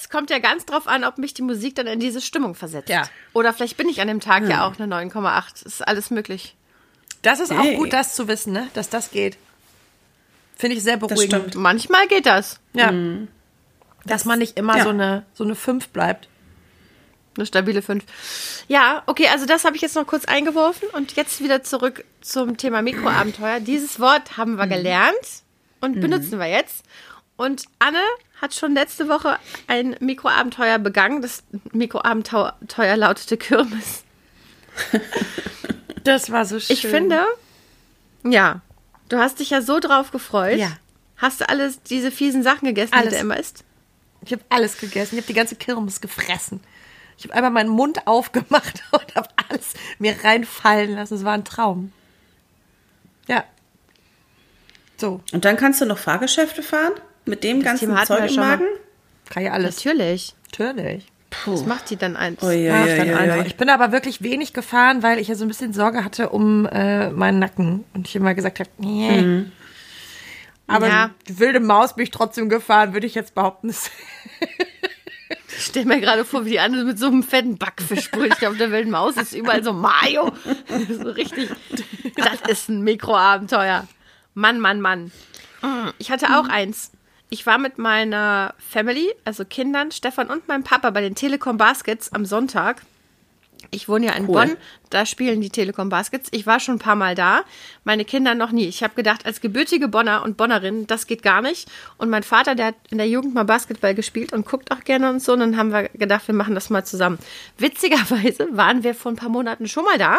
Es 0.02 0.10
kommt 0.10 0.32
ja 0.32 0.40
ganz 0.40 0.66
drauf 0.66 0.88
an, 0.88 1.04
ob 1.04 1.20
mich 1.20 1.36
die 1.36 1.44
Musik 1.44 1.76
dann 1.76 1.86
in 1.86 2.00
diese 2.00 2.22
Stimmung 2.22 2.56
versetzt. 2.56 2.90
Ja. 2.90 3.04
Oder 3.34 3.54
vielleicht 3.54 3.78
bin 3.78 3.88
ich 3.88 4.02
an 4.02 4.08
dem 4.08 4.20
Tag 4.20 4.50
ja 4.50 4.66
auch 4.66 4.80
eine 4.80 4.94
9,8. 4.94 5.64
Ist 5.64 5.88
alles 5.88 6.10
möglich. 6.10 6.56
Das 7.22 7.40
ist 7.40 7.52
auch 7.52 7.64
Hey. 7.64 7.76
gut, 7.76 7.94
das 7.94 8.16
zu 8.16 8.28
wissen, 8.28 8.52
ne? 8.52 8.68
dass 8.74 8.90
das 8.90 9.12
geht. 9.12 9.38
Finde 10.56 10.76
ich 10.76 10.82
sehr 10.82 10.98
beruhigend. 10.98 11.28
stimmt. 11.28 11.56
Manchmal 11.56 12.08
geht 12.08 12.26
das. 12.26 12.60
Ja. 12.74 12.92
Dass 14.06 14.26
man 14.26 14.40
nicht 14.40 14.58
immer 14.58 14.78
ja. 14.78 14.84
so 14.84 14.90
eine 14.90 15.26
so 15.36 15.44
eine 15.44 15.54
5 15.54 15.90
bleibt. 15.90 16.28
Eine 17.38 17.46
stabile 17.46 17.84
5. 17.84 18.04
Ja, 18.68 19.04
okay, 19.06 19.28
also 19.32 19.46
das 19.46 19.66
habe 19.66 19.76
ich 19.76 19.84
jetzt 19.84 19.96
noch 19.96 20.08
kurz 20.08 20.26
eingeworfen 20.26 20.90
und 20.94 21.16
jetzt 21.16 21.42
wieder 21.44 21.62
zurück 21.62 22.04
zum 22.22 22.58
Thema 22.58 22.82
Mikroabenteuer. 22.82 23.60
Dieses 23.60 24.00
Wort 24.00 24.36
haben 24.38 24.56
wir 24.56 24.66
gelernt 24.68 25.44
und 25.80 26.02
benutzen 26.02 26.40
wir 26.40 26.48
jetzt. 26.48 26.84
Und 27.38 27.64
Anne 27.80 28.02
hat 28.42 28.56
schon 28.56 28.74
letzte 28.74 29.08
Woche 29.08 29.38
ein 29.68 29.96
Mikroabenteuer 30.00 30.80
begangen. 30.80 31.22
Das 31.22 31.44
Mikroabenteuer 31.72 32.98
lautete 32.98 33.38
Kirmes. 33.38 34.04
Das 36.04 36.32
war 36.32 36.46
so 36.46 36.60
schön. 36.60 36.76
Ich 36.76 36.88
finde, 36.88 37.24
ja, 38.24 38.62
du 39.10 39.18
hast 39.20 39.40
dich 39.40 39.52
ja 39.52 39.62
so 39.62 39.80
drauf 39.80 40.10
gefreut. 40.10 40.58
Ja. 40.58 40.72
Hast 41.18 41.42
du 41.42 41.48
alles 41.48 41.84
diese 41.84 42.10
fiesen 42.10 42.42
Sachen 42.42 42.68
gegessen, 42.68 42.96
Alles. 42.96 43.10
die 43.10 43.16
du 43.18 43.22
immer 43.22 43.38
isst? 43.38 43.64
Ich 44.26 44.32
habe 44.32 44.42
alles 44.50 44.80
gegessen. 44.80 45.16
Ich 45.16 45.22
habe 45.22 45.28
die 45.28 45.38
ganze 45.38 45.56
Kirmes 45.56 46.02
gefressen. 46.02 46.60
Ich 47.18 47.26
habe 47.26 47.36
einmal 47.36 47.52
meinen 47.52 47.70
Mund 47.70 48.08
aufgemacht 48.08 48.82
und 48.92 49.16
habe 49.16 49.28
alles 49.48 49.74
mir 50.00 50.16
reinfallen 50.24 50.96
lassen. 50.96 51.14
Es 51.14 51.24
war 51.24 51.34
ein 51.34 51.46
Traum. 51.46 51.94
Ja. 53.28 53.44
So, 54.98 55.22
Und 55.32 55.46
dann 55.46 55.58
kannst 55.58 55.82
du 55.82 55.86
noch 55.86 56.00
Fahrgeschäfte 56.00 56.64
fahren? 56.64 56.94
Mit 57.32 57.44
dem 57.46 57.64
ganzen 57.64 57.88
Thema 57.88 58.04
Zeug 58.04 58.30
im. 58.30 58.36
Magen? 58.36 58.66
kann 59.30 59.44
ja 59.44 59.54
alles. 59.54 59.78
Natürlich. 59.78 60.36
Natürlich. 60.52 61.06
Was 61.46 61.66
macht 61.66 61.90
die 61.90 61.96
dann 61.96 62.18
eins? 62.18 62.42
Dann 62.42 62.50
ui, 62.50 62.70
einfach. 62.70 63.38
ui. 63.40 63.48
Ich 63.48 63.56
bin 63.56 63.70
aber 63.70 63.94
wirklich 63.94 64.22
wenig 64.22 64.52
gefahren, 64.52 65.02
weil 65.02 65.18
ich 65.18 65.30
ja 65.30 65.36
so 65.36 65.46
ein 65.46 65.48
bisschen 65.48 65.72
Sorge 65.72 66.04
hatte 66.04 66.28
um 66.30 66.66
äh, 66.66 67.10
meinen 67.10 67.40
Nacken. 67.40 67.86
Und 67.94 68.06
ich 68.10 68.16
immer 68.18 68.34
gesagt 68.34 68.60
habe, 68.60 68.70
nee. 68.80 69.46
Aber 70.68 70.88
Ja. 70.90 71.12
die 71.30 71.40
wilde 71.40 71.62
Maus 71.62 71.96
bin 71.96 72.04
ich 72.04 72.12
trotzdem 72.12 72.50
gefahren, 72.50 72.92
würde 72.92 73.08
ich 73.08 73.16
jetzt 73.16 73.34
behaupten. 73.34 73.74
Ich 75.54 75.66
stell 75.66 75.86
mir 75.86 76.00
gerade 76.02 76.26
vor, 76.26 76.46
wie 76.46 76.52
die 76.52 76.60
andere 76.60 76.86
mit 76.86 76.98
so 76.98 77.06
einem 77.08 77.24
fetten 77.24 77.58
Backfischbrötchen 77.58 78.48
auf 78.48 78.58
der 78.58 78.72
wilden 78.72 78.90
Maus 78.90 79.16
ist 79.18 79.34
überall 79.34 79.64
so 79.64 79.74
Mayo. 79.74 80.32
so 80.90 81.10
richtig. 81.12 81.50
Das 82.16 82.42
ist 82.50 82.70
ein 82.70 82.82
Mikroabenteuer. 82.82 83.88
Mann, 84.34 84.60
Mann, 84.60 84.82
Mann. 84.82 85.12
Ich 86.00 86.10
hatte 86.10 86.38
auch 86.38 86.48
eins. 86.50 86.92
Ich 87.34 87.46
war 87.46 87.58
mit 87.58 87.78
meiner 87.78 88.54
Family, 88.58 89.10
also 89.24 89.46
Kindern, 89.46 89.92
Stefan 89.92 90.28
und 90.28 90.50
meinem 90.50 90.66
Papa 90.66 90.90
bei 90.90 91.00
den 91.00 91.16
Telekom 91.16 91.56
Baskets 91.56 92.12
am 92.12 92.26
Sonntag. 92.26 92.82
Ich 93.70 93.88
wohne 93.88 94.08
ja 94.08 94.12
in 94.16 94.28
Cool. 94.28 94.34
Bonn, 94.34 94.58
da 94.90 95.06
spielen 95.06 95.40
die 95.40 95.50
Telekom 95.50 95.88
Baskets. 95.88 96.28
Ich 96.32 96.46
war 96.46 96.60
schon 96.60 96.76
ein 96.76 96.80
paar 96.80 96.98
Mal 96.98 97.16
da, 97.16 97.46
meine 97.86 98.04
Kinder 98.04 98.36
noch 98.36 98.52
nie. 98.52 98.68
Ich 98.68 98.84
habe 98.84 98.96
gedacht, 98.96 99.26
als 99.26 99.40
gebürtige 99.40 99.88
Bonner 99.88 100.24
und 100.24 100.36
Bonnerin, 100.36 100.88
das 100.88 101.08
geht 101.08 101.24
gar 101.24 101.42
nicht. 101.42 101.70
Und 101.98 102.10
mein 102.10 102.24
Vater, 102.24 102.54
der 102.54 102.66
hat 102.66 102.76
in 102.90 102.98
der 102.98 103.08
Jugend 103.08 103.34
mal 103.34 103.46
Basketball 103.46 103.96
gespielt 103.96 104.34
und 104.34 104.46
guckt 104.46 104.70
auch 104.74 104.82
gerne 104.82 105.10
und 105.10 105.22
so. 105.22 105.32
Und 105.32 105.40
dann 105.40 105.56
haben 105.56 105.72
wir 105.72 105.88
gedacht, 105.88 106.28
wir 106.28 106.36
machen 106.36 106.54
das 106.54 106.70
mal 106.70 106.84
zusammen. 106.84 107.18
Witzigerweise 107.58 108.50
waren 108.52 108.84
wir 108.84 108.94
vor 108.94 109.14
ein 109.14 109.16
paar 109.16 109.30
Monaten 109.30 109.70
schon 109.70 109.86
mal 109.86 109.98
da, 109.98 110.18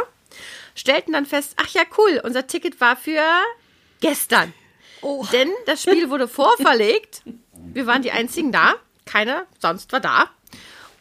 stellten 0.74 1.12
dann 1.12 1.26
fest, 1.26 1.56
ach 1.58 1.68
ja, 1.74 1.82
cool, 1.98 2.22
unser 2.24 2.46
Ticket 2.46 2.80
war 2.80 2.96
für 2.96 3.20
gestern. 4.00 4.54
Denn 5.32 5.50
das 5.66 5.82
Spiel 5.82 6.10
wurde 6.10 6.28
vorverlegt. 6.28 7.22
Wir 7.54 7.86
waren 7.86 8.02
die 8.02 8.12
einzigen 8.12 8.52
da. 8.52 8.74
Keiner 9.04 9.46
sonst 9.60 9.92
war 9.92 10.00
da. 10.00 10.30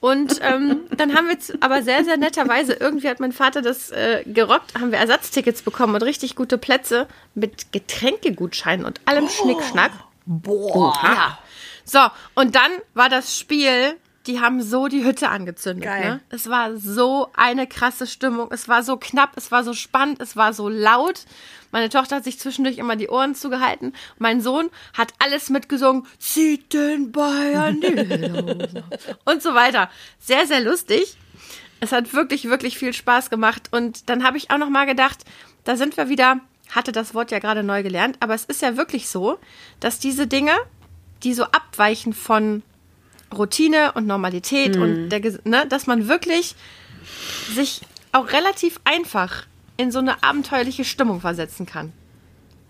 Und 0.01 0.39
ähm, 0.41 0.81
dann 0.97 1.15
haben 1.15 1.27
wir 1.27 1.33
jetzt 1.33 1.61
aber 1.61 1.83
sehr, 1.83 2.03
sehr 2.03 2.17
netterweise, 2.17 2.73
irgendwie 2.73 3.07
hat 3.07 3.19
mein 3.19 3.31
Vater 3.31 3.61
das 3.61 3.91
äh, 3.91 4.23
gerockt, 4.25 4.73
haben 4.73 4.91
wir 4.91 4.97
Ersatztickets 4.97 5.61
bekommen 5.61 5.93
und 5.93 6.01
richtig 6.01 6.35
gute 6.35 6.57
Plätze 6.57 7.07
mit 7.35 7.71
Getränkegutscheinen 7.71 8.83
und 8.83 8.99
allem 9.05 9.29
Schnickschnack. 9.29 9.91
Boah. 10.25 10.99
Ja. 11.03 11.37
So, 11.85 11.99
und 12.33 12.55
dann 12.55 12.71
war 12.95 13.09
das 13.09 13.37
Spiel, 13.37 13.95
die 14.27 14.39
haben 14.39 14.61
so 14.61 14.87
die 14.87 15.03
Hütte 15.03 15.29
angezündet. 15.29 15.85
Geil. 15.85 16.03
Ne? 16.03 16.21
Es 16.29 16.49
war 16.49 16.77
so 16.77 17.29
eine 17.35 17.67
krasse 17.67 18.05
Stimmung. 18.05 18.49
Es 18.51 18.67
war 18.67 18.83
so 18.83 18.97
knapp, 18.97 19.31
es 19.35 19.51
war 19.51 19.63
so 19.63 19.73
spannend, 19.73 20.21
es 20.21 20.35
war 20.35 20.53
so 20.53 20.69
laut. 20.69 21.25
Meine 21.71 21.89
Tochter 21.89 22.17
hat 22.17 22.23
sich 22.23 22.39
zwischendurch 22.39 22.77
immer 22.77 22.95
die 22.95 23.09
Ohren 23.09 23.33
zugehalten. 23.33 23.93
Mein 24.19 24.41
Sohn 24.41 24.69
hat 24.93 25.13
alles 25.19 25.49
mitgesungen. 25.49 26.05
Zieht 26.19 26.73
den 26.73 27.11
Bayern 27.11 27.81
die. 27.81 28.83
Und 29.25 29.41
so 29.41 29.53
weiter. 29.55 29.89
Sehr, 30.19 30.45
sehr 30.45 30.61
lustig. 30.61 31.17
Es 31.79 31.91
hat 31.91 32.13
wirklich, 32.13 32.45
wirklich 32.45 32.77
viel 32.77 32.93
Spaß 32.93 33.29
gemacht. 33.29 33.69
Und 33.71 34.09
dann 34.09 34.23
habe 34.23 34.37
ich 34.37 34.51
auch 34.51 34.57
noch 34.57 34.69
mal 34.69 34.85
gedacht, 34.85 35.25
da 35.63 35.75
sind 35.75 35.97
wir 35.97 36.09
wieder, 36.09 36.39
hatte 36.69 36.91
das 36.91 37.13
Wort 37.13 37.31
ja 37.31 37.39
gerade 37.39 37.63
neu 37.63 37.83
gelernt, 37.83 38.17
aber 38.19 38.35
es 38.35 38.45
ist 38.45 38.61
ja 38.61 38.77
wirklich 38.77 39.09
so, 39.09 39.39
dass 39.79 39.99
diese 39.99 40.27
Dinge, 40.27 40.53
die 41.23 41.33
so 41.33 41.43
abweichen 41.43 42.13
von 42.13 42.63
Routine 43.33 43.91
und 43.93 44.07
Normalität 44.07 44.77
und 44.77 45.09
der, 45.09 45.21
Ges- 45.21 45.39
ne, 45.47 45.65
dass 45.67 45.87
man 45.87 46.07
wirklich 46.07 46.55
sich 47.53 47.81
auch 48.11 48.31
relativ 48.31 48.79
einfach 48.83 49.45
in 49.77 49.91
so 49.91 49.99
eine 49.99 50.21
abenteuerliche 50.23 50.83
Stimmung 50.85 51.21
versetzen 51.21 51.65
kann. 51.65 51.93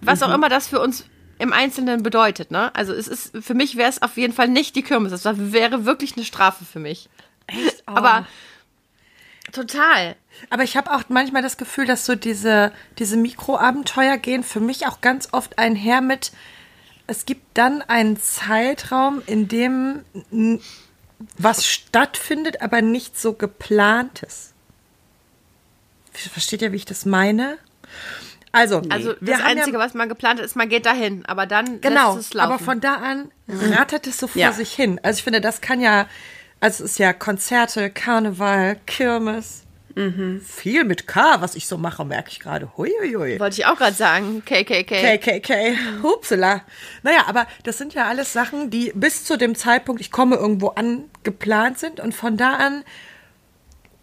Was 0.01 0.19
Mhm. 0.21 0.25
auch 0.27 0.33
immer 0.35 0.49
das 0.49 0.67
für 0.67 0.79
uns 0.79 1.05
im 1.39 1.51
Einzelnen 1.53 2.03
bedeutet, 2.03 2.51
ne? 2.51 2.73
Also 2.75 2.93
es 2.93 3.07
ist, 3.07 3.35
für 3.41 3.53
mich 3.55 3.75
wäre 3.75 3.89
es 3.89 4.01
auf 4.01 4.15
jeden 4.17 4.33
Fall 4.33 4.47
nicht 4.47 4.75
die 4.75 4.83
Kirmes. 4.83 5.11
Das 5.23 5.51
wäre 5.51 5.85
wirklich 5.85 6.15
eine 6.15 6.25
Strafe 6.25 6.63
für 6.65 6.79
mich. 6.79 7.09
Echt? 7.47 7.83
Oh. 7.87 7.93
Aber 7.95 8.27
total. 9.51 10.15
Aber 10.49 10.63
ich 10.63 10.77
habe 10.77 10.91
auch 10.93 11.03
manchmal 11.09 11.41
das 11.41 11.57
Gefühl, 11.57 11.85
dass 11.85 12.05
so 12.05 12.15
diese, 12.15 12.71
diese 12.99 13.17
Mikroabenteuer 13.17 14.17
gehen 14.17 14.43
für 14.43 14.59
mich 14.59 14.87
auch 14.87 15.01
ganz 15.01 15.29
oft 15.31 15.57
einher 15.57 16.01
mit, 16.01 16.31
es 17.07 17.25
gibt 17.25 17.57
dann 17.57 17.81
einen 17.81 18.19
Zeitraum, 18.19 19.21
in 19.25 19.47
dem 19.47 20.03
was 21.37 21.65
stattfindet, 21.67 22.61
aber 22.61 22.81
nicht 22.81 23.19
so 23.19 23.33
geplantes. 23.33 24.53
Versteht 26.13 26.61
ihr, 26.61 26.71
wie 26.71 26.77
ich 26.77 26.85
das 26.85 27.05
meine? 27.05 27.57
Also, 28.51 28.81
Also 28.89 29.15
wir 29.21 29.33
das 29.35 29.43
haben 29.43 29.57
Einzige, 29.57 29.77
ja, 29.77 29.83
was 29.83 29.93
man 29.93 30.09
geplant 30.09 30.39
hat, 30.39 30.45
ist, 30.45 30.55
man 30.55 30.67
geht 30.67 30.85
dahin. 30.85 31.25
Aber 31.25 31.45
dann 31.45 31.79
Genau, 31.79 32.15
lässt 32.15 32.27
es 32.29 32.33
laufen. 32.33 32.51
aber 32.53 32.59
von 32.63 32.81
da 32.81 32.95
an 32.95 33.31
rattert 33.47 34.07
es 34.07 34.17
so 34.17 34.27
vor 34.27 34.41
Ja. 34.41 34.51
sich 34.51 34.73
hin. 34.73 34.99
Also 35.03 35.19
ich 35.19 35.23
finde, 35.23 35.39
das 35.41 35.61
kann 35.61 35.79
ja, 35.79 36.07
also 36.59 36.83
es 36.83 36.91
ist 36.91 36.99
ja 36.99 37.13
Konzerte, 37.13 37.89
Karneval, 37.89 38.77
Kirmes, 38.87 39.63
viel 40.43 40.83
mit 40.83 41.07
K, 41.07 41.41
was 41.41 41.55
ich 41.55 41.67
so 41.67 41.77
mache, 41.77 42.05
merke 42.05 42.29
ich 42.31 42.39
gerade. 42.39 42.71
Huiuiui. 42.77 43.39
Wollte 43.39 43.59
ich 43.59 43.65
auch 43.65 43.77
gerade 43.77 43.95
sagen. 43.95 44.43
KKK. 44.45 45.17
KKK, 45.17 45.53
hupsela. 46.03 46.61
Naja, 47.03 47.25
aber 47.27 47.47
das 47.63 47.77
sind 47.77 47.93
ja 47.93 48.07
alles 48.07 48.33
Sachen, 48.33 48.69
die 48.69 48.91
bis 48.95 49.23
zu 49.25 49.37
dem 49.37 49.55
Zeitpunkt, 49.55 50.01
ich 50.01 50.11
komme 50.11 50.35
irgendwo 50.35 50.69
an, 50.69 51.05
geplant 51.23 51.79
sind 51.79 51.99
und 51.99 52.13
von 52.13 52.37
da 52.37 52.55
an 52.55 52.83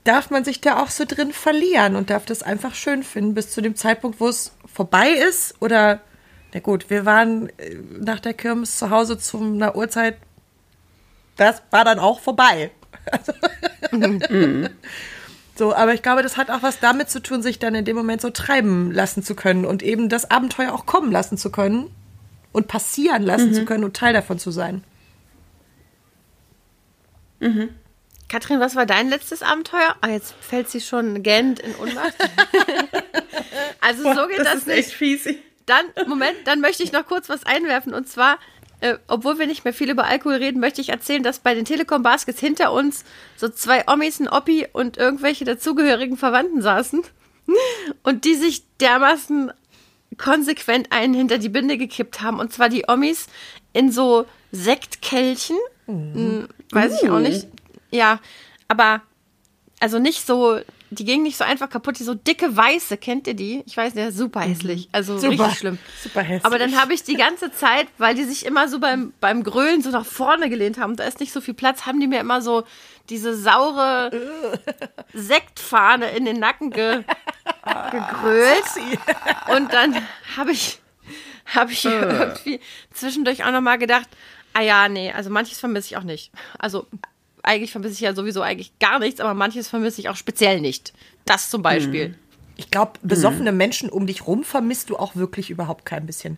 darf 0.08 0.30
man 0.30 0.42
sich 0.42 0.62
da 0.62 0.82
auch 0.82 0.88
so 0.88 1.04
drin 1.06 1.32
verlieren 1.32 1.94
und 1.94 2.08
darf 2.08 2.24
das 2.24 2.42
einfach 2.42 2.74
schön 2.74 3.02
finden, 3.02 3.34
bis 3.34 3.50
zu 3.50 3.60
dem 3.60 3.76
Zeitpunkt, 3.76 4.20
wo 4.20 4.28
es 4.28 4.52
vorbei 4.64 5.10
ist 5.10 5.54
oder, 5.60 6.00
na 6.54 6.60
gut, 6.60 6.88
wir 6.88 7.04
waren 7.04 7.50
äh, 7.58 7.76
nach 8.00 8.18
der 8.18 8.32
Kirmes 8.32 8.78
zu 8.78 8.88
Hause 8.88 9.18
zu 9.18 9.38
einer 9.38 9.76
Uhrzeit, 9.76 10.16
das 11.36 11.62
war 11.70 11.84
dann 11.84 11.98
auch 11.98 12.20
vorbei. 12.20 12.70
So, 15.58 15.74
aber 15.74 15.92
ich 15.92 16.02
glaube, 16.02 16.22
das 16.22 16.36
hat 16.36 16.50
auch 16.50 16.62
was 16.62 16.78
damit 16.78 17.10
zu 17.10 17.20
tun, 17.20 17.42
sich 17.42 17.58
dann 17.58 17.74
in 17.74 17.84
dem 17.84 17.96
Moment 17.96 18.20
so 18.20 18.30
treiben 18.30 18.92
lassen 18.92 19.24
zu 19.24 19.34
können 19.34 19.64
und 19.64 19.82
eben 19.82 20.08
das 20.08 20.30
Abenteuer 20.30 20.72
auch 20.72 20.86
kommen 20.86 21.10
lassen 21.10 21.36
zu 21.36 21.50
können 21.50 21.90
und 22.52 22.68
passieren 22.68 23.24
lassen 23.24 23.52
zu 23.52 23.64
können 23.64 23.82
und 23.82 23.96
Teil 23.96 24.12
davon 24.12 24.38
zu 24.38 24.52
sein. 24.52 24.84
Katrin, 28.28 28.60
was 28.60 28.76
war 28.76 28.86
dein 28.86 29.08
letztes 29.08 29.42
Abenteuer? 29.42 29.96
Ah, 30.00 30.10
jetzt 30.10 30.34
fällt 30.40 30.68
sie 30.68 30.80
schon 30.80 31.24
gähnend 31.24 31.58
in 31.58 31.74
Unmacht. 31.74 32.14
also 33.80 34.02
so 34.14 34.28
geht 34.28 34.38
das, 34.38 34.54
ist 34.54 34.66
nicht. 34.68 34.78
echt 34.78 34.92
fies. 34.92 35.28
Dann, 35.66 35.86
Moment, 36.06 36.36
dann 36.44 36.60
möchte 36.60 36.84
ich 36.84 36.92
noch 36.92 37.06
kurz 37.06 37.28
was 37.28 37.44
einwerfen. 37.44 37.94
Und 37.94 38.08
zwar, 38.08 38.38
äh, 38.80 38.96
obwohl 39.08 39.38
wir 39.38 39.46
nicht 39.46 39.64
mehr 39.64 39.74
viel 39.74 39.90
über 39.90 40.04
Alkohol 40.04 40.36
reden, 40.36 40.60
möchte 40.60 40.80
ich 40.80 40.90
erzählen, 40.90 41.22
dass 41.22 41.40
bei 41.40 41.54
den 41.54 41.64
Telekom 41.64 42.02
Baskets 42.02 42.40
hinter 42.40 42.72
uns 42.72 43.04
so 43.36 43.48
zwei 43.48 43.84
Omis, 43.88 44.20
ein 44.20 44.28
Oppi 44.28 44.66
und 44.72 44.96
irgendwelche 44.96 45.44
dazugehörigen 45.44 46.16
Verwandten 46.16 46.62
saßen. 46.62 47.02
Und 48.02 48.26
die 48.26 48.34
sich 48.34 48.62
dermaßen 48.78 49.52
konsequent 50.18 50.92
einen 50.92 51.14
hinter 51.14 51.38
die 51.38 51.48
Binde 51.48 51.78
gekippt 51.78 52.20
haben. 52.20 52.40
Und 52.40 52.52
zwar 52.52 52.68
die 52.68 52.84
Omis 52.88 53.26
in 53.72 53.90
so 53.90 54.26
Sektkelchen. 54.52 55.56
Hm, 55.86 56.48
Weiß 56.70 57.02
ich 57.02 57.08
auch 57.08 57.20
nicht. 57.20 57.46
Ja, 57.90 58.20
aber 58.68 59.02
also 59.80 59.98
nicht 59.98 60.26
so, 60.26 60.60
die 60.90 61.04
gingen 61.04 61.22
nicht 61.22 61.36
so 61.36 61.44
einfach 61.44 61.68
kaputt, 61.68 61.98
die 61.98 62.04
so 62.04 62.14
dicke 62.14 62.56
weiße, 62.56 62.96
kennt 62.96 63.26
ihr 63.26 63.34
die? 63.34 63.62
Ich 63.66 63.76
weiß 63.76 63.94
nicht, 63.94 64.12
super 64.12 64.40
hässlich, 64.40 64.88
also 64.92 65.16
richtig 65.16 65.58
schlimm. 65.58 65.78
Super 66.02 66.22
hässlich. 66.22 66.44
Aber 66.44 66.58
dann 66.58 66.80
habe 66.80 66.94
ich 66.94 67.02
die 67.02 67.16
ganze 67.16 67.52
Zeit, 67.52 67.88
weil 67.98 68.14
die 68.14 68.24
sich 68.24 68.46
immer 68.46 68.68
so 68.68 68.78
beim, 68.78 69.12
beim 69.20 69.42
Grölen 69.42 69.82
so 69.82 69.90
nach 69.90 70.06
vorne 70.06 70.48
gelehnt 70.48 70.78
haben, 70.78 70.96
da 70.96 71.04
ist 71.04 71.20
nicht 71.20 71.32
so 71.32 71.40
viel 71.40 71.54
Platz, 71.54 71.84
haben 71.86 72.00
die 72.00 72.06
mir 72.06 72.20
immer 72.20 72.40
so 72.40 72.64
diese 73.10 73.36
saure 73.36 74.10
Sektfahne 75.12 76.10
in 76.10 76.24
den 76.24 76.38
Nacken 76.38 76.70
ge, 76.70 77.04
gegrölt. 77.90 78.64
Und 79.54 79.72
dann 79.72 79.94
habe 80.36 80.52
ich, 80.52 80.80
habe 81.46 81.72
ich 81.72 81.84
irgendwie 81.84 82.60
zwischendurch 82.92 83.44
auch 83.44 83.52
nochmal 83.52 83.78
gedacht, 83.78 84.08
ah 84.54 84.62
ja, 84.62 84.88
nee, 84.88 85.12
also 85.12 85.30
manches 85.30 85.60
vermisse 85.60 85.88
ich 85.88 85.96
auch 85.96 86.02
nicht. 86.02 86.32
Also 86.58 86.86
eigentlich 87.48 87.72
vermisse 87.72 87.94
ich 87.94 88.00
ja 88.00 88.14
sowieso 88.14 88.42
eigentlich 88.42 88.78
gar 88.78 88.98
nichts, 88.98 89.20
aber 89.20 89.34
manches 89.34 89.68
vermisse 89.68 90.00
ich 90.00 90.08
auch 90.08 90.16
speziell 90.16 90.60
nicht. 90.60 90.92
Das 91.24 91.50
zum 91.50 91.62
Beispiel. 91.62 92.14
ich 92.56 92.70
glaube, 92.70 92.92
besoffene 93.02 93.52
Menschen 93.52 93.88
um 93.88 94.06
dich 94.06 94.26
rum 94.26 94.44
vermisst 94.44 94.90
du 94.90 94.96
auch 94.96 95.16
wirklich 95.16 95.48
überhaupt 95.50 95.84
kein 95.86 96.06
bisschen. 96.06 96.36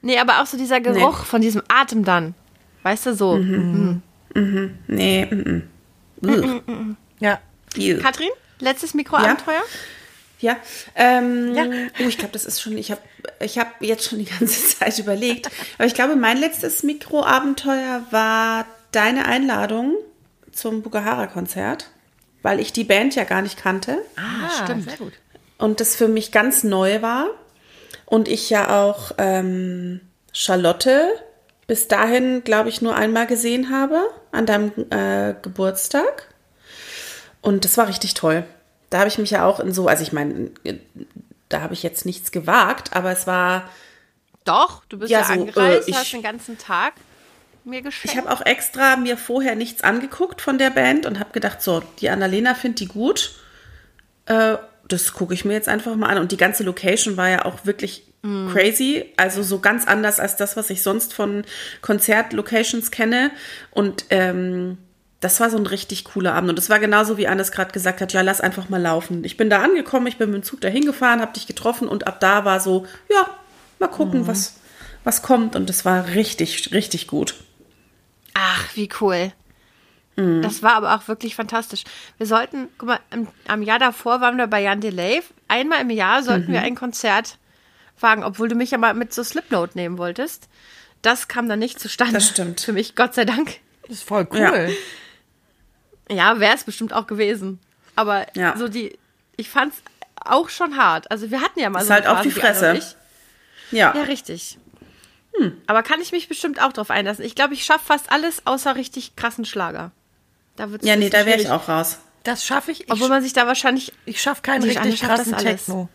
Nee, 0.00 0.18
aber 0.18 0.42
auch 0.42 0.46
so 0.46 0.56
dieser 0.56 0.80
Geruch 0.80 1.24
von 1.24 1.40
diesem 1.40 1.62
Atem 1.68 2.04
dann. 2.04 2.34
Weißt 2.82 3.06
du, 3.06 3.14
so. 3.14 3.38
Nee, 3.38 5.26
mm, 5.26 5.62
mm. 6.20 6.96
Ja. 7.20 7.40
Ew. 7.76 8.00
Katrin, 8.00 8.30
letztes 8.58 8.94
Mikroabenteuer? 8.94 9.62
Ja, 10.40 10.56
ähm, 10.96 11.54
Ja. 11.54 11.64
Oh, 12.00 12.08
ich 12.08 12.18
glaube, 12.18 12.32
das 12.32 12.44
ist 12.44 12.60
schon, 12.60 12.76
ich 12.76 12.90
habe 12.90 13.00
ich 13.38 13.58
hab 13.58 13.80
jetzt 13.80 14.08
schon 14.08 14.18
die 14.18 14.24
ganze 14.24 14.76
Zeit 14.78 14.98
überlegt, 14.98 15.48
aber 15.78 15.86
ich 15.86 15.94
glaube, 15.94 16.16
mein 16.16 16.38
letztes 16.38 16.82
Mikroabenteuer 16.82 18.04
war 18.10 18.66
deine 18.90 19.26
Einladung 19.26 19.94
zum 20.52 20.82
Bukahara-Konzert, 20.82 21.90
weil 22.42 22.60
ich 22.60 22.72
die 22.72 22.84
Band 22.84 23.14
ja 23.14 23.24
gar 23.24 23.42
nicht 23.42 23.56
kannte 23.58 23.98
Ah, 24.16 24.64
stimmt. 24.64 24.84
Sehr 24.88 24.98
gut. 24.98 25.12
und 25.58 25.80
das 25.80 25.94
für 25.96 26.08
mich 26.08 26.32
ganz 26.32 26.64
neu 26.64 27.02
war 27.02 27.26
und 28.06 28.28
ich 28.28 28.50
ja 28.50 28.82
auch 28.82 29.12
ähm, 29.18 30.00
Charlotte 30.32 31.08
bis 31.66 31.88
dahin, 31.88 32.42
glaube 32.44 32.68
ich, 32.68 32.82
nur 32.82 32.94
einmal 32.96 33.26
gesehen 33.26 33.70
habe 33.70 34.02
an 34.32 34.46
deinem 34.46 34.72
äh, 34.90 35.34
Geburtstag. 35.40 36.28
Und 37.40 37.64
das 37.64 37.76
war 37.78 37.88
richtig 37.88 38.14
toll. 38.14 38.44
Da 38.90 38.98
habe 38.98 39.08
ich 39.08 39.16
mich 39.18 39.30
ja 39.30 39.46
auch 39.46 39.58
in 39.60 39.72
so, 39.72 39.86
also 39.86 40.02
ich 40.02 40.12
meine, 40.12 40.50
da 41.48 41.60
habe 41.62 41.72
ich 41.74 41.82
jetzt 41.82 42.04
nichts 42.04 42.30
gewagt, 42.30 42.94
aber 42.94 43.10
es 43.12 43.26
war, 43.26 43.68
Doch, 44.44 44.84
du 44.86 44.98
bist 44.98 45.10
ja, 45.10 45.20
Ja, 45.20 45.24
so, 45.26 45.32
angereist, 45.32 45.88
äh, 45.88 45.90
ich- 45.90 45.96
hast 45.96 46.12
den 46.12 46.22
ganzen 46.22 46.58
Tag 46.58 46.94
mir 47.64 47.82
geschenkt. 47.82 48.12
ich 48.12 48.16
habe 48.16 48.30
auch 48.30 48.44
extra 48.44 48.96
mir 48.96 49.16
vorher 49.16 49.54
nichts 49.54 49.82
angeguckt 49.82 50.40
von 50.40 50.58
der 50.58 50.70
Band 50.70 51.06
und 51.06 51.18
habe 51.18 51.32
gedacht, 51.32 51.62
so, 51.62 51.82
die 52.00 52.10
Annalena 52.10 52.54
findet 52.54 52.80
die 52.80 52.88
gut. 52.88 53.32
Äh, 54.26 54.56
das 54.88 55.12
gucke 55.12 55.34
ich 55.34 55.44
mir 55.44 55.54
jetzt 55.54 55.68
einfach 55.68 55.94
mal 55.96 56.08
an. 56.08 56.18
Und 56.18 56.32
die 56.32 56.36
ganze 56.36 56.64
Location 56.64 57.16
war 57.16 57.28
ja 57.28 57.44
auch 57.44 57.64
wirklich 57.64 58.04
crazy. 58.52 59.06
Also 59.16 59.42
so 59.42 59.58
ganz 59.58 59.86
anders 59.86 60.20
als 60.20 60.36
das, 60.36 60.56
was 60.56 60.70
ich 60.70 60.82
sonst 60.82 61.12
von 61.12 61.44
Konzertlocations 61.80 62.90
kenne. 62.90 63.32
Und 63.72 64.06
ähm, 64.10 64.78
das 65.20 65.40
war 65.40 65.50
so 65.50 65.56
ein 65.56 65.66
richtig 65.66 66.04
cooler 66.04 66.34
Abend. 66.34 66.50
Und 66.50 66.56
das 66.56 66.70
war 66.70 66.78
genauso, 66.78 67.16
wie 67.16 67.26
Annes 67.26 67.52
gerade 67.52 67.72
gesagt 67.72 68.00
hat, 68.00 68.12
ja, 68.12 68.20
lass 68.20 68.40
einfach 68.40 68.68
mal 68.68 68.80
laufen. 68.80 69.24
Ich 69.24 69.36
bin 69.36 69.50
da 69.50 69.62
angekommen, 69.62 70.06
ich 70.06 70.18
bin 70.18 70.30
mit 70.30 70.42
dem 70.42 70.44
Zug 70.44 70.60
dahin 70.60 70.84
gefahren, 70.84 71.20
habe 71.20 71.32
dich 71.32 71.46
getroffen 71.46 71.88
und 71.88 72.06
ab 72.06 72.20
da 72.20 72.44
war 72.44 72.60
so, 72.60 72.86
ja, 73.10 73.28
mal 73.78 73.88
gucken, 73.88 74.26
was, 74.26 74.60
was 75.04 75.22
kommt. 75.22 75.56
Und 75.56 75.68
das 75.68 75.84
war 75.84 76.08
richtig, 76.08 76.72
richtig 76.72 77.08
gut. 77.08 77.34
Ach, 78.34 78.64
wie 78.74 78.88
cool. 79.00 79.32
Mhm. 80.16 80.42
Das 80.42 80.62
war 80.62 80.74
aber 80.74 80.94
auch 80.94 81.08
wirklich 81.08 81.34
fantastisch. 81.34 81.84
Wir 82.18 82.26
sollten, 82.26 82.68
guck 82.78 82.88
mal, 82.88 83.00
im, 83.10 83.28
am 83.48 83.62
Jahr 83.62 83.78
davor 83.78 84.20
waren 84.20 84.36
wir 84.38 84.46
bei 84.46 84.60
Jan 84.62 84.80
Delay. 84.80 85.22
Einmal 85.48 85.80
im 85.80 85.90
Jahr 85.90 86.22
sollten 86.22 86.48
Mhm. 86.48 86.52
wir 86.54 86.60
ein 86.62 86.74
Konzert 86.74 87.38
wagen, 88.00 88.24
obwohl 88.24 88.48
du 88.48 88.54
mich 88.54 88.70
ja 88.72 88.78
mal 88.78 88.94
mit 88.94 89.12
so 89.14 89.22
Slipnote 89.22 89.76
nehmen 89.76 89.96
wolltest. 89.98 90.48
Das 91.02 91.28
kam 91.28 91.48
dann 91.48 91.58
nicht 91.58 91.80
zustande. 91.80 92.14
Das 92.14 92.28
stimmt. 92.28 92.60
Für 92.60 92.72
mich, 92.72 92.94
Gott 92.94 93.14
sei 93.14 93.24
Dank. 93.24 93.56
Das 93.82 93.98
ist 93.98 94.04
voll 94.08 94.26
cool. 94.32 94.38
Ja. 96.10 96.14
Ja, 96.14 96.40
wäre 96.40 96.54
es 96.54 96.64
bestimmt 96.64 96.92
auch 96.92 97.06
gewesen. 97.06 97.58
Aber 97.96 98.26
Ja. 98.36 98.56
so 98.56 98.68
die, 98.68 98.98
ich 99.36 99.48
fand's 99.48 99.76
auch 100.16 100.48
schon 100.48 100.76
hart. 100.76 101.10
Also 101.10 101.30
wir 101.30 101.40
hatten 101.40 101.58
ja 101.58 101.70
mal 101.70 101.80
Ist 101.80 101.88
so 101.88 101.94
halt 101.94 102.06
auf 102.06 102.20
die 102.22 102.30
Fresse. 102.30 102.80
Ja. 103.70 103.94
Ja, 103.94 104.02
richtig. 104.02 104.58
Aber 105.66 105.82
kann 105.82 106.00
ich 106.00 106.12
mich 106.12 106.28
bestimmt 106.28 106.60
auch 106.62 106.72
drauf 106.72 106.90
einlassen. 106.90 107.24
Ich 107.24 107.34
glaube, 107.34 107.54
ich 107.54 107.64
schaffe 107.64 107.84
fast 107.86 108.12
alles 108.12 108.46
außer 108.46 108.76
richtig 108.76 109.16
krassen 109.16 109.44
Schlager. 109.44 109.90
Da 110.56 110.70
wird's 110.70 110.86
Ja, 110.86 110.96
nee, 110.96 111.10
da 111.10 111.26
wäre 111.26 111.40
ich 111.40 111.48
auch 111.50 111.68
raus. 111.68 111.98
Das 112.22 112.44
schaffe 112.44 112.70
ich. 112.70 112.82
Ich, 112.82 112.92
Obwohl 112.92 113.08
man 113.08 113.22
sich 113.22 113.32
da 113.32 113.46
wahrscheinlich 113.46 113.92
ich 114.04 114.20
schaffe 114.20 114.42
keinen 114.42 114.62
richtig 114.62 114.80
Anne 114.82 114.96
schafft 114.96 115.18
das 115.18 115.30
krassen. 115.30 115.38
Techno. 115.38 115.88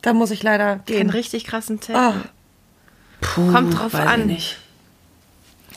Da 0.00 0.12
muss 0.14 0.30
ich 0.30 0.42
leider 0.42 0.76
keinen 0.76 0.84
gehen. 0.86 1.10
richtig 1.10 1.44
krassen 1.44 1.80
Techno. 1.80 2.00
Ah, 2.00 2.14
Puh, 3.20 3.52
Kommt 3.52 3.78
drauf 3.78 3.92
weiß 3.92 4.00
ich 4.04 4.08
an. 4.10 4.26
Nicht. 4.26 4.56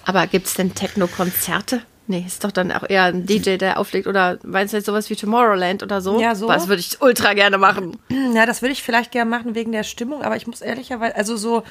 Aber 0.05 0.25
gibt's 0.27 0.55
denn 0.55 0.74
Techno-Konzerte? 0.74 1.81
Nee, 2.07 2.24
ist 2.25 2.43
doch 2.43 2.51
dann 2.51 2.71
auch 2.71 2.88
eher 2.88 3.05
ein 3.05 3.25
DJ, 3.25 3.57
der 3.57 3.79
auflegt. 3.79 4.07
Oder 4.07 4.38
meinst 4.43 4.74
du 4.74 4.77
jetzt 4.77 4.85
sowas 4.85 5.09
wie 5.09 5.15
Tomorrowland 5.15 5.81
oder 5.83 6.01
so? 6.01 6.19
Ja, 6.19 6.35
so. 6.35 6.47
Was 6.47 6.67
würde 6.67 6.79
ich 6.79 7.01
ultra 7.01 7.33
gerne 7.33 7.57
machen. 7.57 7.97
Ja, 8.33 8.45
das 8.45 8.62
würde 8.62 8.74
ich 8.74 8.83
vielleicht 8.83 9.12
gerne 9.12 9.29
machen 9.29 9.55
wegen 9.55 9.71
der 9.71 9.83
Stimmung, 9.83 10.21
aber 10.24 10.35
ich 10.35 10.45
muss 10.45 10.62
ehrlicherweise, 10.62 11.15
also 11.15 11.35
so, 11.38 11.63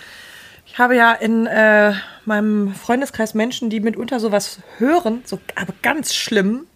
ich 0.66 0.78
habe 0.78 0.96
ja 0.96 1.12
in 1.12 1.46
äh, 1.46 1.94
meinem 2.24 2.74
Freundeskreis 2.74 3.34
Menschen, 3.34 3.70
die 3.70 3.80
mitunter 3.80 4.20
sowas 4.20 4.60
hören, 4.78 5.22
so, 5.24 5.38
aber 5.54 5.74
ganz 5.82 6.14
schlimm. 6.14 6.66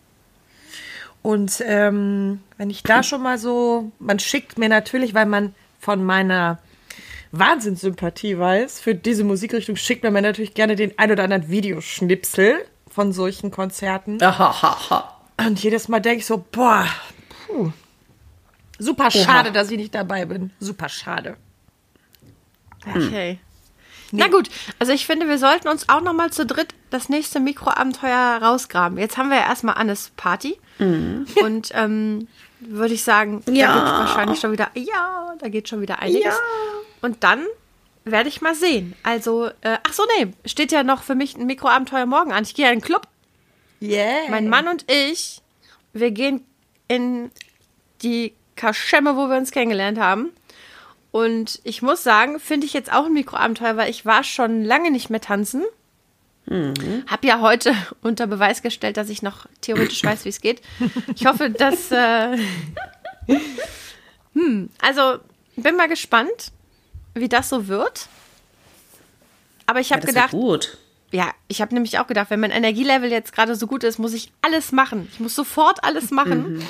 Und 1.22 1.62
ähm, 1.66 2.40
wenn 2.56 2.70
ich 2.70 2.82
da 2.82 3.02
schon 3.02 3.22
mal 3.22 3.38
so, 3.38 3.90
man 3.98 4.18
schickt 4.18 4.58
mir 4.58 4.68
natürlich, 4.68 5.14
weil 5.14 5.26
man 5.26 5.54
von 5.80 6.04
meiner 6.04 6.58
Wahnsinnssympathie 7.32 8.38
weiß 8.38 8.80
für 8.80 8.94
diese 8.94 9.24
Musikrichtung, 9.24 9.76
schickt 9.76 10.04
man 10.04 10.12
mir 10.12 10.22
natürlich 10.22 10.54
gerne 10.54 10.76
den 10.76 10.98
ein 10.98 11.10
oder 11.10 11.24
anderen 11.24 11.48
Videoschnipsel 11.48 12.64
von 12.90 13.12
solchen 13.12 13.50
Konzerten. 13.50 14.18
Und 15.46 15.62
jedes 15.62 15.88
Mal 15.88 16.00
denke 16.00 16.20
ich 16.20 16.26
so, 16.26 16.44
boah, 16.50 16.86
puh, 17.46 17.70
super 18.78 19.10
schade, 19.10 19.52
dass 19.52 19.70
ich 19.70 19.76
nicht 19.78 19.94
dabei 19.94 20.24
bin. 20.24 20.50
Super 20.58 20.88
schade. 20.88 21.36
Okay. 22.86 23.38
Na 24.10 24.28
gut, 24.28 24.48
also 24.78 24.92
ich 24.92 25.06
finde, 25.06 25.28
wir 25.28 25.38
sollten 25.38 25.68
uns 25.68 25.88
auch 25.88 26.00
noch 26.00 26.14
mal 26.14 26.30
zu 26.32 26.46
dritt 26.46 26.68
das 26.90 27.08
nächste 27.08 27.40
Mikroabenteuer 27.40 28.38
rausgraben. 28.42 28.96
Jetzt 28.98 29.16
haben 29.18 29.28
wir 29.28 29.36
ja 29.36 29.46
erstmal 29.48 29.74
Annes 29.76 30.10
Party. 30.16 30.58
Und 30.78 31.70
ähm, 31.72 32.28
würde 32.60 32.94
ich 32.94 33.02
sagen, 33.04 33.42
da 33.44 33.52
Ja. 33.52 33.74
geht 33.74 33.82
wahrscheinlich 33.84 34.38
schon 34.40 34.52
wieder, 34.52 34.70
ja, 34.74 35.34
da 35.38 35.48
geht 35.48 35.68
schon 35.68 35.80
wieder 35.80 35.98
einiges. 35.98 36.24
Ja. 36.24 36.32
Und 37.02 37.22
dann 37.24 37.44
werde 38.04 38.28
ich 38.28 38.40
mal 38.40 38.54
sehen. 38.54 38.94
Also, 39.02 39.46
äh, 39.60 39.78
ach 39.86 39.92
so, 39.92 40.04
nee, 40.18 40.32
steht 40.46 40.72
ja 40.72 40.82
noch 40.84 41.02
für 41.02 41.14
mich 41.14 41.36
ein 41.36 41.46
Mikroabenteuer 41.46 42.06
morgen 42.06 42.32
an. 42.32 42.44
Ich 42.44 42.54
gehe 42.54 42.64
ja 42.66 42.72
in 42.72 42.78
den 42.78 42.84
Club. 42.84 43.06
Yeah. 43.82 44.28
Mein 44.30 44.48
Mann 44.48 44.66
und 44.68 44.90
ich, 44.90 45.42
wir 45.92 46.10
gehen 46.12 46.44
in 46.88 47.30
die 48.02 48.32
Kaschemme, 48.56 49.16
wo 49.16 49.28
wir 49.28 49.36
uns 49.36 49.50
kennengelernt 49.50 49.98
haben. 49.98 50.30
Und 51.18 51.60
ich 51.64 51.82
muss 51.82 52.02
sagen, 52.04 52.38
finde 52.38 52.66
ich 52.66 52.72
jetzt 52.72 52.92
auch 52.92 53.06
ein 53.06 53.12
Mikroabenteuer, 53.12 53.76
weil 53.76 53.90
ich 53.90 54.06
war 54.06 54.22
schon 54.22 54.64
lange 54.64 54.90
nicht 54.90 55.10
mehr 55.10 55.20
tanzen. 55.20 55.64
Hab 57.06 57.24
ja 57.24 57.40
heute 57.40 57.74
unter 58.02 58.26
Beweis 58.26 58.62
gestellt, 58.62 58.96
dass 58.96 59.08
ich 59.10 59.20
noch 59.20 59.46
theoretisch 59.60 60.02
weiß, 60.04 60.24
wie 60.24 60.30
es 60.30 60.40
geht. 60.40 60.62
Ich 61.14 61.26
hoffe, 61.26 61.50
dass. 61.50 61.90
Äh, 61.90 62.38
hm, 64.34 64.70
also 64.80 65.18
bin 65.56 65.76
mal 65.76 65.88
gespannt, 65.88 66.52
wie 67.14 67.28
das 67.28 67.48
so 67.48 67.68
wird. 67.68 68.08
Aber 69.66 69.80
ich 69.80 69.90
Ja, 69.90 69.96
habe 69.96 70.06
wird 70.06 70.14
gedacht, 70.14 70.30
gut. 70.30 70.78
ja, 71.10 71.32
ich 71.48 71.60
habe 71.60 71.74
nämlich 71.74 71.98
auch 71.98 72.06
gedacht, 72.06 72.30
wenn 72.30 72.40
mein 72.40 72.50
Energielevel 72.50 73.10
jetzt 73.10 73.34
gerade 73.34 73.54
so 73.56 73.66
gut 73.66 73.84
ist, 73.84 73.98
muss 73.98 74.14
ich 74.14 74.32
alles 74.40 74.72
machen. 74.72 75.08
Ich 75.12 75.20
muss 75.20 75.34
sofort 75.34 75.84
alles 75.84 76.10
machen. 76.10 76.64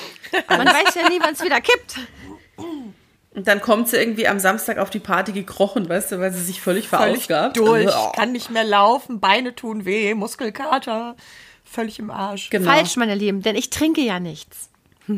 Man 0.49 0.67
weiß 0.67 0.95
ja 0.95 1.07
nie, 1.07 1.19
wann 1.21 1.33
es 1.33 1.43
wieder 1.43 1.61
kippt. 1.61 1.95
Und 3.35 3.47
dann 3.47 3.61
kommt 3.61 3.87
sie 3.89 3.97
irgendwie 3.97 4.27
am 4.27 4.39
Samstag 4.39 4.79
auf 4.79 4.89
die 4.89 4.99
Party 4.99 5.31
gekrochen, 5.31 5.87
weißt 5.87 6.11
du, 6.13 6.19
weil 6.19 6.31
sie 6.33 6.41
sich 6.43 6.61
völlig 6.61 6.87
völlig 6.89 7.25
verausgabt. 7.27 7.57
durch, 7.57 7.87
Oh. 7.95 8.11
kann 8.13 8.31
nicht 8.31 8.49
mehr 8.49 8.63
laufen, 8.63 9.19
Beine 9.19 9.55
tun 9.55 9.85
weh, 9.85 10.13
Muskelkater, 10.15 11.15
völlig 11.63 11.99
im 11.99 12.09
Arsch. 12.09 12.49
Genau. 12.49 12.71
Falsch, 12.71 12.95
meine 12.95 13.13
Lieben, 13.15 13.41
denn 13.43 13.55
ich 13.55 13.69
trinke 13.69 14.01
ja 14.01 14.19
nichts. 14.19 14.69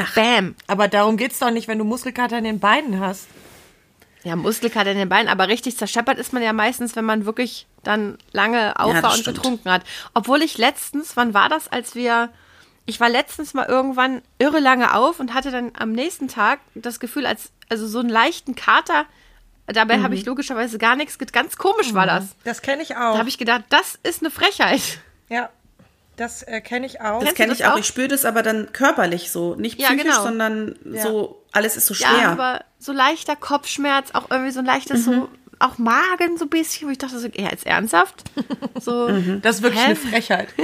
Ach. 0.00 0.14
Bam. 0.14 0.54
Aber 0.66 0.88
darum 0.88 1.16
geht's 1.16 1.38
doch 1.38 1.50
nicht, 1.50 1.66
wenn 1.68 1.78
du 1.78 1.84
Muskelkater 1.84 2.38
in 2.38 2.44
den 2.44 2.60
Beinen 2.60 3.00
hast. 3.00 3.26
Ja, 4.24 4.36
Muskelkater 4.36 4.90
in 4.92 4.98
den 4.98 5.08
Beinen, 5.08 5.28
aber 5.28 5.48
richtig 5.48 5.76
zerscheppert 5.78 6.18
ist 6.18 6.32
man 6.32 6.42
ja 6.42 6.52
meistens, 6.52 6.96
wenn 6.96 7.04
man 7.04 7.24
wirklich 7.24 7.66
dann 7.82 8.18
lange 8.32 8.78
auf 8.78 8.92
Ja, 8.94 9.00
und 9.08 9.12
stimmt. 9.18 9.36
getrunken 9.36 9.70
hat. 9.70 9.82
Obwohl 10.12 10.42
ich 10.42 10.58
letztens, 10.58 11.16
wann 11.16 11.34
war 11.34 11.48
das, 11.48 11.68
als 11.68 11.94
wir, 11.94 12.28
ich 12.88 12.98
war 13.00 13.08
letztens 13.10 13.52
mal 13.54 13.66
irgendwann 13.66 14.22
irre 14.38 14.60
lange 14.60 14.94
auf 14.94 15.20
und 15.20 15.34
hatte 15.34 15.50
dann 15.50 15.72
am 15.78 15.92
nächsten 15.92 16.26
Tag 16.28 16.58
das 16.74 16.98
Gefühl, 17.00 17.26
als, 17.26 17.50
also 17.68 17.86
so 17.86 17.98
einen 18.00 18.08
leichten 18.08 18.54
Kater, 18.54 19.04
dabei 19.66 19.98
Mhm. 19.98 20.02
habe 20.04 20.14
ich 20.14 20.24
logischerweise 20.24 20.78
gar 20.78 20.96
nichts, 20.96 21.18
ge- 21.18 21.28
ganz 21.30 21.58
komisch 21.58 21.92
war 21.92 22.06
das. 22.06 22.28
Das 22.44 22.62
kenne 22.62 22.82
ich 22.82 22.96
auch. 22.96 23.12
Da 23.12 23.18
habe 23.18 23.28
ich 23.28 23.36
gedacht, 23.36 23.64
das 23.68 23.98
ist 24.02 24.22
eine 24.22 24.30
Frechheit. 24.30 24.80
ja, 25.28 25.50
das 26.16 26.42
äh, 26.42 26.60
kenne 26.62 26.86
ich 26.86 27.00
auch. 27.02 27.22
Das 27.22 27.34
kenne 27.34 27.52
ich 27.52 27.66
auch. 27.66 27.74
auch? 27.74 27.78
Ich 27.78 27.86
spüre 27.86 28.08
das 28.08 28.24
aber 28.24 28.42
dann 28.42 28.72
körperlich 28.72 29.30
so. 29.30 29.54
Nicht 29.54 29.78
Ja, 29.78 29.88
psychisch, 29.88 30.04
genau. 30.04 30.22
sondern 30.22 30.74
Ja. 30.90 31.02
so, 31.02 31.44
alles 31.52 31.76
ist 31.76 31.86
so 31.86 31.94
Ja, 31.94 32.08
schwer. 32.08 32.28
aber 32.30 32.64
so 32.78 32.92
leichter 32.92 33.36
Kopfschmerz, 33.36 34.12
auch 34.14 34.30
irgendwie 34.30 34.50
so 34.52 34.60
ein 34.60 34.64
leichtes, 34.66 35.06
Mhm. 35.06 35.12
so, 35.12 35.28
auch 35.58 35.76
Magen 35.76 36.38
so 36.38 36.46
ein 36.46 36.48
bisschen, 36.48 36.88
wo 36.88 36.92
ich 36.92 36.98
dachte 36.98 37.18
so, 37.18 37.28
ja, 37.28 37.50
jetzt 37.50 37.66
ernsthaft? 37.66 38.24
So, 38.80 39.08
Mhm. 39.08 39.42
das 39.42 39.56
ist 39.56 39.62
wirklich 39.62 39.82
Hä? 39.82 39.86
eine 39.86 39.96
Frechheit. 39.96 40.48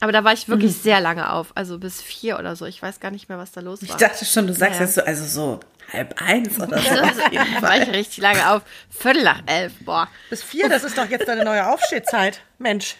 Aber 0.00 0.12
da 0.12 0.24
war 0.24 0.32
ich 0.34 0.48
wirklich 0.48 0.72
Mhm. 0.76 0.80
sehr 0.82 1.00
lange 1.00 1.32
auf, 1.32 1.52
also 1.54 1.78
bis 1.78 2.02
vier 2.02 2.38
oder 2.38 2.54
so. 2.54 2.66
Ich 2.66 2.82
weiß 2.82 3.00
gar 3.00 3.10
nicht 3.10 3.28
mehr, 3.28 3.38
was 3.38 3.52
da 3.52 3.60
los 3.62 3.80
ich 3.82 3.88
war. 3.90 3.96
dachte 3.96 4.24
schon, 4.26 4.46
du 4.46 4.52
sagst 4.52 4.78
Ja. 4.78 4.84
jetzt 4.84 4.94
so, 4.96 5.02
also 5.02 5.24
so 5.24 5.60
halb 5.92 6.20
eins 6.20 6.60
oder 6.60 6.78
so. 6.78 6.90
Also, 6.90 7.20
war 7.62 7.80
ich 7.82 7.88
richtig 7.92 8.18
lange 8.18 8.50
auf. 8.50 8.62
Viertel 8.90 9.22
nach 9.24 9.42
elf, 9.46 9.72
boah. 9.80 10.08
Bis 10.28 10.42
vier, 10.42 10.68
das 10.68 10.84
ist 10.84 10.98
doch 10.98 11.08
jetzt 11.08 11.26
deine 11.28 11.44
neue 11.44 11.66
Aufstehzeit. 11.66 12.42
Mensch. 12.58 12.96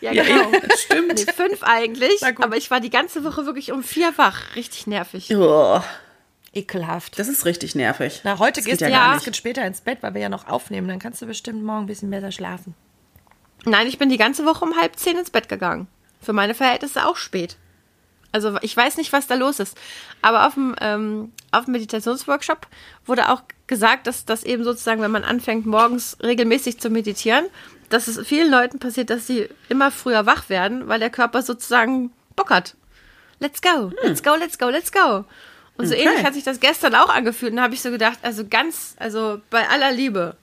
Ja, 0.00 0.12
Ja, 0.12 0.22
genau. 0.22 0.48
eben, 0.52 0.68
stimmt. 0.78 1.14
Nee, 1.26 1.32
fünf 1.32 1.62
eigentlich, 1.62 2.22
aber 2.24 2.56
ich 2.56 2.70
war 2.70 2.80
die 2.80 2.90
ganze 2.90 3.24
Woche 3.24 3.44
wirklich 3.44 3.72
um 3.72 3.82
vier 3.82 4.16
wach. 4.16 4.54
Richtig 4.54 4.86
nervig. 4.86 5.34
Oh, 5.36 5.80
Ekelhaft. 6.54 7.18
das 7.18 7.28
ist 7.28 7.44
richtig 7.44 7.74
nervig. 7.74 8.20
Na, 8.24 8.38
heute 8.38 8.60
Das 8.60 8.64
gehst 8.66 8.78
geht 8.78 8.88
du 8.88 8.92
ja 8.92 8.98
ja 8.98 9.04
gar 9.04 9.12
ein 9.12 9.18
bisschen 9.18 9.34
später 9.34 9.64
ins 9.66 9.80
Bett, 9.82 9.98
weil 10.00 10.14
wir 10.14 10.20
ja 10.22 10.28
noch 10.28 10.46
aufnehmen. 10.48 10.88
Dann 10.88 10.98
kannst 11.00 11.20
du 11.22 11.26
bestimmt 11.26 11.62
morgen 11.64 11.80
ein 11.84 11.86
bisschen 11.86 12.08
besser 12.10 12.32
schlafen. 12.32 12.74
Nein, 13.64 13.86
ich 13.88 13.98
bin 13.98 14.08
die 14.08 14.16
ganze 14.16 14.46
Woche 14.46 14.64
um 14.64 14.76
halb 14.80 14.96
zehn 14.96 15.18
ins 15.18 15.30
Bett 15.30 15.48
gegangen. 15.48 15.86
Für 16.20 16.32
meine 16.32 16.54
Verhältnisse 16.54 17.06
auch 17.06 17.16
spät. 17.16 17.56
Also 18.32 18.56
ich 18.62 18.76
weiß 18.76 18.96
nicht, 18.96 19.12
was 19.12 19.26
da 19.26 19.34
los 19.34 19.58
ist. 19.58 19.76
Aber 20.22 20.46
auf 20.46 20.54
dem, 20.54 20.76
ähm, 20.80 21.32
auf 21.50 21.64
dem 21.64 21.72
Meditationsworkshop 21.72 22.66
wurde 23.06 23.28
auch 23.30 23.42
gesagt, 23.66 24.06
dass 24.06 24.24
das 24.24 24.44
eben 24.44 24.62
sozusagen, 24.64 25.02
wenn 25.02 25.10
man 25.10 25.24
anfängt, 25.24 25.66
morgens 25.66 26.16
regelmäßig 26.22 26.78
zu 26.80 26.90
meditieren, 26.90 27.46
dass 27.88 28.06
es 28.06 28.24
vielen 28.26 28.50
Leuten 28.50 28.78
passiert, 28.78 29.10
dass 29.10 29.26
sie 29.26 29.48
immer 29.68 29.90
früher 29.90 30.26
wach 30.26 30.48
werden, 30.48 30.86
weil 30.86 31.00
der 31.00 31.10
Körper 31.10 31.42
sozusagen 31.42 32.12
Bock 32.36 32.50
hat. 32.50 32.76
Let's 33.40 33.60
go, 33.62 33.90
let's 34.02 34.22
go, 34.22 34.34
let's 34.36 34.58
go, 34.58 34.68
let's 34.68 34.92
go. 34.92 35.24
Und 35.76 35.86
so 35.86 35.94
Okay. 35.94 36.04
ähnlich 36.04 36.24
hat 36.24 36.34
sich 36.34 36.44
das 36.44 36.60
gestern 36.60 36.94
auch 36.94 37.08
angefühlt. 37.08 37.52
Und 37.52 37.56
da 37.56 37.62
habe 37.62 37.74
ich 37.74 37.80
so 37.80 37.90
gedacht, 37.90 38.18
also 38.22 38.44
ganz, 38.48 38.94
also 38.98 39.40
bei 39.50 39.66
aller 39.68 39.90
Liebe, 39.92 40.36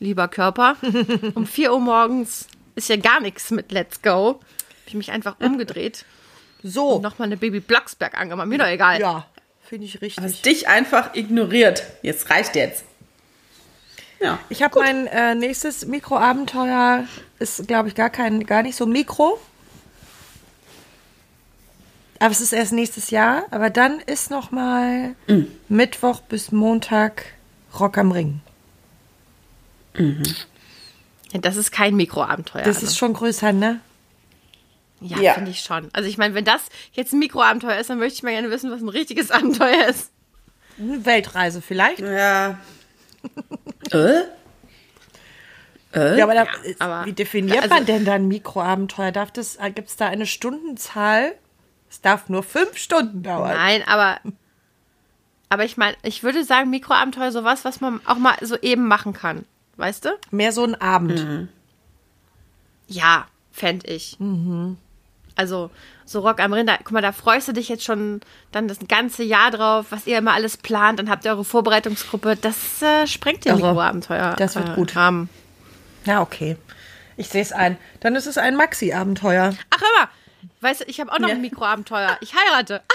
lieber 0.00 0.28
Körper, 0.28 0.76
um 1.34 1.46
4 1.46 1.72
Uhr 1.72 1.80
morgens 1.80 2.46
ist 2.74 2.88
ja 2.88 2.96
gar 2.96 3.20
nichts 3.20 3.50
mit 3.50 3.72
Let's 3.72 4.00
Go. 4.02 4.40
Habe 4.82 4.88
ich 4.88 4.94
mich 4.94 5.10
einfach 5.12 5.36
umgedreht 5.40 6.04
So. 6.62 6.94
und 6.96 7.02
nochmal 7.02 7.26
eine 7.26 7.36
Baby 7.36 7.60
Blocksberg 7.60 8.18
angemacht. 8.18 8.46
Mir 8.48 8.58
doch 8.58 8.66
egal. 8.66 9.00
Ja, 9.00 9.26
finde 9.68 9.86
ich 9.86 10.00
richtig. 10.00 10.22
Hast 10.22 10.44
dich 10.44 10.68
einfach 10.68 11.14
ignoriert. 11.14 11.82
Jetzt 12.02 12.30
reicht 12.30 12.54
jetzt. 12.56 12.84
Ja. 14.20 14.38
Ich 14.48 14.62
habe 14.62 14.78
mein 14.78 15.08
äh, 15.08 15.34
nächstes 15.34 15.84
Mikroabenteuer, 15.86 17.04
ist 17.40 17.66
glaube 17.66 17.88
ich 17.88 17.96
gar 17.96 18.10
kein, 18.10 18.46
gar 18.46 18.62
nicht 18.62 18.76
so 18.76 18.86
Mikro. 18.86 19.40
Aber 22.20 22.30
es 22.30 22.40
ist 22.40 22.52
erst 22.52 22.72
nächstes 22.72 23.10
Jahr. 23.10 23.42
Aber 23.50 23.68
dann 23.70 23.98
ist 23.98 24.30
noch 24.30 24.52
mal 24.52 25.16
Mittwoch 25.68 26.20
bis 26.20 26.52
Montag 26.52 27.24
Rock 27.80 27.98
am 27.98 28.12
Ring. 28.12 28.40
Ja, 29.96 31.40
Das 31.40 31.56
ist 31.56 31.72
kein 31.72 31.96
Mikroabenteuer. 31.96 32.62
Das 32.62 32.76
Anne. 32.78 32.86
ist 32.86 32.96
schon 32.96 33.14
größer, 33.14 33.52
ne? 33.52 33.80
Ja, 35.02 35.18
Ja. 35.20 35.32
finde 35.34 35.50
ich 35.50 35.60
schon. 35.60 35.88
Also 35.92 36.08
ich 36.08 36.18
meine, 36.18 36.34
wenn 36.34 36.44
das 36.44 36.62
jetzt 36.92 37.12
ein 37.12 37.18
Mikroabenteuer 37.18 37.78
ist, 37.78 37.90
dann 37.90 37.98
möchte 37.98 38.14
ich 38.16 38.22
mal 38.22 38.30
gerne 38.32 38.50
wissen, 38.50 38.70
was 38.70 38.80
ein 38.80 38.88
richtiges 38.88 39.30
Abenteuer 39.32 39.86
ist. 39.88 40.10
Eine 40.78 41.04
Weltreise 41.04 41.60
vielleicht. 41.62 42.00
Ja. 42.00 42.58
äh? 43.92 44.22
Äh? 45.94 46.18
Ja, 46.18 46.24
aber, 46.24 46.34
da, 46.34 46.46
aber- 46.78 47.04
wie 47.06 47.12
definiert 47.12 47.62
also- 47.62 47.74
man 47.74 47.84
denn 47.86 48.04
dann 48.04 48.28
Mikroabenteuer? 48.28 49.12
Darf 49.12 49.30
das, 49.30 49.58
gibt 49.74 49.88
es 49.88 49.96
da 49.96 50.06
eine 50.08 50.26
Stundenzahl? 50.26 51.32
Es 51.90 52.00
darf 52.00 52.28
nur 52.30 52.42
fünf 52.42 52.78
Stunden 52.78 53.22
dauern. 53.22 53.54
Nein, 53.54 53.82
aber 53.86 54.18
aber 55.50 55.66
ich 55.66 55.76
meine, 55.76 55.94
ich 56.02 56.22
würde 56.22 56.44
sagen, 56.44 56.70
Mikroabenteuer 56.70 57.30
sowas, 57.30 57.66
was 57.66 57.82
man 57.82 58.00
auch 58.06 58.16
mal 58.16 58.36
so 58.40 58.56
eben 58.62 58.88
machen 58.88 59.12
kann. 59.12 59.44
Weißt 59.76 60.06
du? 60.06 60.10
Mehr 60.30 60.50
so 60.52 60.64
ein 60.64 60.74
Abend. 60.80 61.22
Mhm. 61.22 61.48
Ja, 62.86 63.26
fände 63.50 63.86
ich. 63.88 64.18
Mhm. 64.18 64.78
Also, 65.36 65.70
so 66.04 66.20
Rock 66.20 66.40
am 66.40 66.52
Ring, 66.52 66.66
da, 66.66 66.76
guck 66.76 66.90
mal, 66.92 67.00
da 67.02 67.12
freust 67.12 67.48
du 67.48 67.52
dich 67.52 67.68
jetzt 67.68 67.84
schon 67.84 68.20
dann 68.50 68.68
das 68.68 68.78
ganze 68.88 69.22
Jahr 69.22 69.50
drauf, 69.50 69.86
was 69.90 70.06
ihr 70.06 70.18
immer 70.18 70.34
alles 70.34 70.56
plant, 70.56 70.98
dann 70.98 71.08
habt 71.08 71.24
ihr 71.24 71.30
eure 71.30 71.44
Vorbereitungsgruppe. 71.44 72.36
Das 72.36 72.82
äh, 72.82 73.06
sprengt 73.06 73.44
den 73.44 73.52
Irre. 73.58 73.68
Mikroabenteuer. 73.68 74.34
Das 74.36 74.54
wird 74.56 74.68
äh, 74.70 74.74
gut. 74.74 74.94
Rahmen. 74.96 75.28
Ja, 76.04 76.20
okay. 76.20 76.56
Ich 77.16 77.28
sehe 77.28 77.42
es 77.42 77.52
ein. 77.52 77.78
Dann 78.00 78.14
ist 78.16 78.26
es 78.26 78.36
ein 78.38 78.56
Maxi-Abenteuer. 78.56 79.54
Ach, 79.70 79.80
hör 79.80 80.00
mal, 80.00 80.08
weißt 80.60 80.80
du, 80.82 80.84
ich 80.86 81.00
habe 81.00 81.12
auch 81.12 81.18
noch 81.18 81.28
Ja. 81.28 81.34
ein 81.34 81.40
Mikroabenteuer. 81.40 82.16
Ich 82.20 82.34
heirate. 82.34 82.82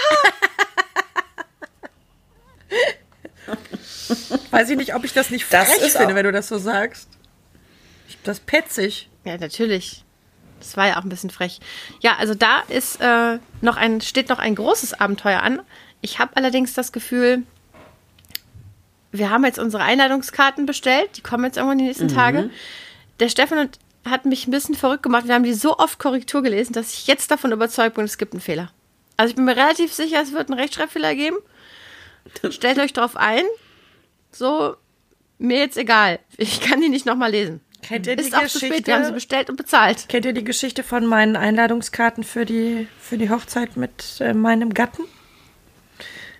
Weiß 4.50 4.70
ich 4.70 4.76
nicht, 4.76 4.94
ob 4.94 5.04
ich 5.04 5.12
das 5.12 5.30
nicht 5.30 5.50
Das 5.52 5.72
frech 5.72 5.92
finde, 5.92 6.14
wenn 6.14 6.24
du 6.24 6.32
das 6.32 6.48
so 6.48 6.58
sagst. 6.58 7.08
Ich, 8.08 8.18
das 8.22 8.40
petzig. 8.40 9.08
Ja, 9.24 9.36
natürlich. 9.38 10.04
Das 10.60 10.76
war 10.76 10.86
ja 10.88 10.98
auch 10.98 11.02
ein 11.02 11.08
bisschen 11.08 11.30
frech. 11.30 11.60
Ja, 12.00 12.16
also 12.18 12.34
da 12.34 12.60
ist 12.68 13.00
äh, 13.00 13.38
noch 13.60 13.76
ein, 13.76 14.00
steht 14.00 14.28
noch 14.28 14.38
ein 14.38 14.54
großes 14.54 14.94
Abenteuer 15.00 15.42
an. 15.42 15.60
Ich 16.00 16.18
habe 16.18 16.36
allerdings 16.36 16.74
das 16.74 16.92
Gefühl, 16.92 17.42
wir 19.12 19.30
haben 19.30 19.44
jetzt 19.44 19.58
unsere 19.58 19.82
Einladungskarten 19.82 20.66
bestellt. 20.66 21.16
Die 21.16 21.22
kommen 21.22 21.44
jetzt 21.44 21.56
irgendwann 21.56 21.78
die 21.78 21.84
nächsten 21.84 22.08
Tage. 22.08 22.50
Der 23.20 23.28
Stefan 23.28 23.58
und- 23.58 23.78
hat 24.08 24.24
mich 24.24 24.46
ein 24.46 24.50
bisschen 24.52 24.74
verrückt 24.74 25.02
gemacht. 25.02 25.26
Wir 25.26 25.34
haben 25.34 25.42
die 25.42 25.52
so 25.54 25.76
oft 25.78 25.98
Korrektur 25.98 26.42
gelesen, 26.42 26.72
dass 26.72 26.92
ich 26.94 27.06
jetzt 27.06 27.30
davon 27.30 27.52
überzeugt 27.52 27.96
bin, 27.96 28.04
es 28.04 28.16
gibt 28.16 28.32
einen 28.32 28.40
Fehler. 28.40 28.70
Also 29.16 29.30
ich 29.30 29.36
bin 29.36 29.44
mir 29.44 29.56
relativ 29.56 29.92
sicher, 29.92 30.22
es 30.22 30.32
wird 30.32 30.50
einen 30.50 30.58
Rechtschreibfehler 30.58 31.14
geben. 31.14 31.36
Stellt 32.50 32.78
euch 32.78 32.92
drauf 32.92 33.16
ein. 33.16 33.42
So, 34.30 34.76
mir 35.38 35.58
jetzt 35.58 35.76
egal. 35.76 36.20
Ich 36.36 36.60
kann 36.60 36.80
die 36.80 36.88
nicht 36.88 37.06
nochmal 37.06 37.32
lesen. 37.32 37.60
Kennt 37.82 38.06
ihr 38.06 38.16
die 38.16 38.24
Ist 38.24 38.34
auch 38.34 38.42
zu 38.42 38.58
spät. 38.58 38.62
Wir 38.62 38.68
Geschichte? 38.70 38.94
haben 38.94 39.04
sie 39.04 39.12
bestellt 39.12 39.50
und 39.50 39.56
bezahlt. 39.56 40.08
Kennt 40.08 40.24
ihr 40.24 40.32
die 40.32 40.44
Geschichte 40.44 40.82
von 40.82 41.06
meinen 41.06 41.36
Einladungskarten 41.36 42.24
für 42.24 42.44
die, 42.44 42.88
für 43.00 43.18
die 43.18 43.30
Hochzeit 43.30 43.76
mit 43.76 44.20
äh, 44.20 44.34
meinem 44.34 44.74
Gatten? 44.74 45.04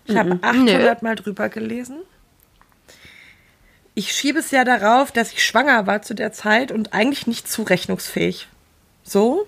Ich 0.04 0.16
habe 0.16 0.38
800 0.42 1.02
Mal 1.02 1.14
drüber 1.16 1.48
gelesen. 1.48 1.98
Ich 3.94 4.12
schiebe 4.12 4.38
es 4.38 4.50
ja 4.50 4.64
darauf, 4.64 5.12
dass 5.12 5.32
ich 5.32 5.44
schwanger 5.44 5.86
war 5.86 6.02
zu 6.02 6.14
der 6.14 6.32
Zeit 6.32 6.72
und 6.72 6.94
eigentlich 6.94 7.26
nicht 7.26 7.48
zurechnungsfähig. 7.48 8.48
So. 9.02 9.46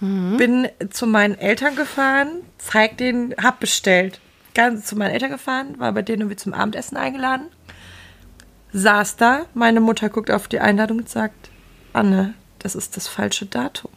Bin 0.00 0.68
zu 0.90 1.06
meinen 1.06 1.38
Eltern 1.38 1.76
gefahren, 1.76 2.42
zeig 2.58 2.98
den, 2.98 3.34
hab 3.42 3.60
bestellt. 3.60 4.20
Ganz 4.54 4.84
zu 4.86 4.96
meinen 4.96 5.12
Eltern 5.12 5.30
gefahren, 5.30 5.78
war 5.78 5.92
bei 5.92 6.02
denen 6.02 6.22
irgendwie 6.22 6.36
zum 6.36 6.52
Abendessen 6.52 6.96
eingeladen. 6.96 7.46
Saß 8.76 9.16
da, 9.16 9.46
meine 9.54 9.80
Mutter 9.80 10.08
guckt 10.08 10.32
auf 10.32 10.48
die 10.48 10.58
Einladung 10.58 10.98
und 10.98 11.08
sagt, 11.08 11.48
Anne, 11.92 12.34
das 12.58 12.74
ist 12.74 12.96
das 12.96 13.06
falsche 13.06 13.46
Datum. 13.46 13.92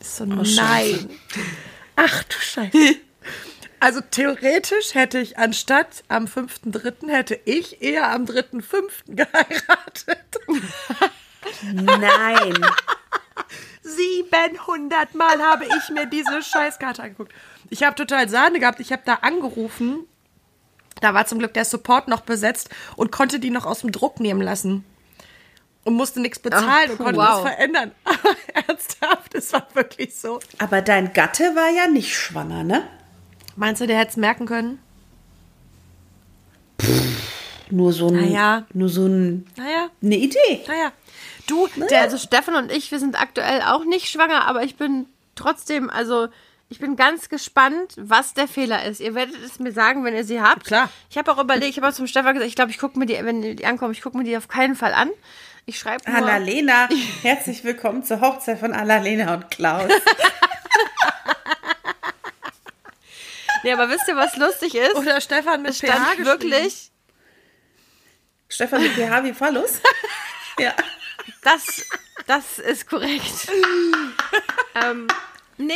Ich 0.00 0.08
so, 0.08 0.26
nein. 0.26 1.08
Ach 1.96 2.22
du 2.24 2.36
Scheiße. 2.38 2.96
Also 3.80 4.00
theoretisch 4.00 4.94
hätte 4.94 5.20
ich 5.20 5.38
anstatt 5.38 6.02
am 6.08 6.24
5.3. 6.24 7.10
hätte 7.10 7.38
ich 7.44 7.80
eher 7.80 8.10
am 8.10 8.24
3.5. 8.24 8.90
geheiratet. 9.06 10.18
Nein. 11.62 12.58
700 13.82 15.14
Mal 15.14 15.40
habe 15.40 15.64
ich 15.64 15.90
mir 15.90 16.06
diese 16.06 16.42
Scheißkarte 16.42 17.04
angeguckt. 17.04 17.32
Ich 17.70 17.84
habe 17.84 17.94
total 17.94 18.28
Sahne 18.28 18.58
gehabt. 18.58 18.80
Ich 18.80 18.90
habe 18.90 19.02
da 19.04 19.14
angerufen. 19.14 20.08
Da 21.00 21.14
war 21.14 21.26
zum 21.26 21.38
Glück 21.38 21.54
der 21.54 21.64
Support 21.64 22.08
noch 22.08 22.20
besetzt 22.22 22.70
und 22.96 23.12
konnte 23.12 23.38
die 23.40 23.50
noch 23.50 23.66
aus 23.66 23.80
dem 23.80 23.92
Druck 23.92 24.20
nehmen 24.20 24.42
lassen. 24.42 24.84
Und 25.84 25.94
musste 25.94 26.20
nichts 26.20 26.38
bezahlen 26.38 26.66
Ach, 26.68 26.90
und 26.90 26.98
konnte 26.98 27.16
wow. 27.20 27.42
das 27.44 27.52
verändern. 27.54 27.92
Aber 28.04 28.36
ernsthaft, 28.68 29.34
es 29.34 29.52
war 29.52 29.66
wirklich 29.74 30.14
so. 30.16 30.38
Aber 30.58 30.82
dein 30.82 31.12
Gatte 31.14 31.44
war 31.54 31.70
ja 31.70 31.86
nicht 31.88 32.14
schwanger, 32.14 32.62
ne? 32.64 32.82
Meinst 33.56 33.80
du, 33.80 33.86
der 33.86 33.98
hätte 33.98 34.10
es 34.10 34.16
merken 34.16 34.44
können? 34.46 34.78
Nur 37.70 37.92
so 37.92 38.08
ein, 38.08 38.14
Naja. 38.14 38.66
nur 38.72 38.88
so 38.88 39.06
ein, 39.06 39.46
Naja, 39.56 39.90
eine 40.02 40.16
Idee. 40.16 40.64
naja. 40.66 40.92
Du, 41.46 41.66
Der, 41.76 41.86
der, 41.86 42.00
also 42.02 42.18
Stefan 42.18 42.54
und 42.54 42.72
ich, 42.72 42.90
wir 42.90 42.98
sind 42.98 43.20
aktuell 43.20 43.62
auch 43.62 43.84
nicht 43.84 44.08
schwanger, 44.08 44.46
aber 44.46 44.62
ich 44.64 44.76
bin 44.76 45.06
trotzdem, 45.34 45.90
also 45.90 46.28
ich 46.70 46.78
bin 46.78 46.96
ganz 46.96 47.28
gespannt, 47.28 47.94
was 47.96 48.34
der 48.34 48.46
Fehler 48.48 48.84
ist. 48.84 49.00
Ihr 49.00 49.14
werdet 49.14 49.36
es 49.42 49.58
mir 49.58 49.72
sagen, 49.72 50.04
wenn 50.04 50.14
ihr 50.14 50.24
sie 50.24 50.40
habt. 50.40 50.66
Klar. 50.66 50.90
Ich 51.10 51.16
habe 51.16 51.32
auch 51.32 51.38
überlegt, 51.38 51.70
ich 51.70 51.76
habe 51.78 51.88
auch 51.88 51.94
zum 51.94 52.06
Stefan 52.06 52.34
gesagt, 52.34 52.48
ich 52.48 52.56
glaube, 52.56 52.70
ich 52.70 52.78
gucke 52.78 52.98
mir 52.98 53.06
die, 53.06 53.14
wenn 53.24 53.40
die 53.56 53.64
ankommen, 53.64 53.92
ich 53.92 54.02
gucke 54.02 54.16
mir 54.18 54.24
die 54.24 54.36
auf 54.36 54.48
keinen 54.48 54.76
Fall 54.76 54.92
an. 54.92 55.10
Ich 55.66 55.78
schreibe. 55.78 56.06
Annalena, 56.06 56.88
herzlich 57.22 57.64
willkommen 57.64 58.02
zur 58.04 58.20
Hochzeit 58.20 58.58
von 58.58 58.72
Annalena 58.72 59.34
und 59.34 59.50
Klaus. 59.50 59.90
Nee, 63.64 63.72
aber 63.72 63.88
wisst 63.90 64.06
ihr, 64.06 64.16
was 64.16 64.36
lustig 64.36 64.76
ist? 64.76 64.94
oder 64.94 65.20
Stefan 65.20 65.62
mit 65.62 65.72
es 65.72 65.78
PH 65.78 65.86
stand 65.86 66.06
geschrieben. 66.10 66.26
wirklich, 66.26 66.90
Stefan 68.48 68.82
mit 68.82 68.92
PH 68.92 69.24
wie 69.24 69.34
Phallus. 69.34 69.80
Ja. 70.60 70.74
das, 71.42 71.84
das 72.26 72.58
ist 72.58 72.88
korrekt. 72.88 73.48
ähm, 74.74 75.06
nee, 75.56 75.74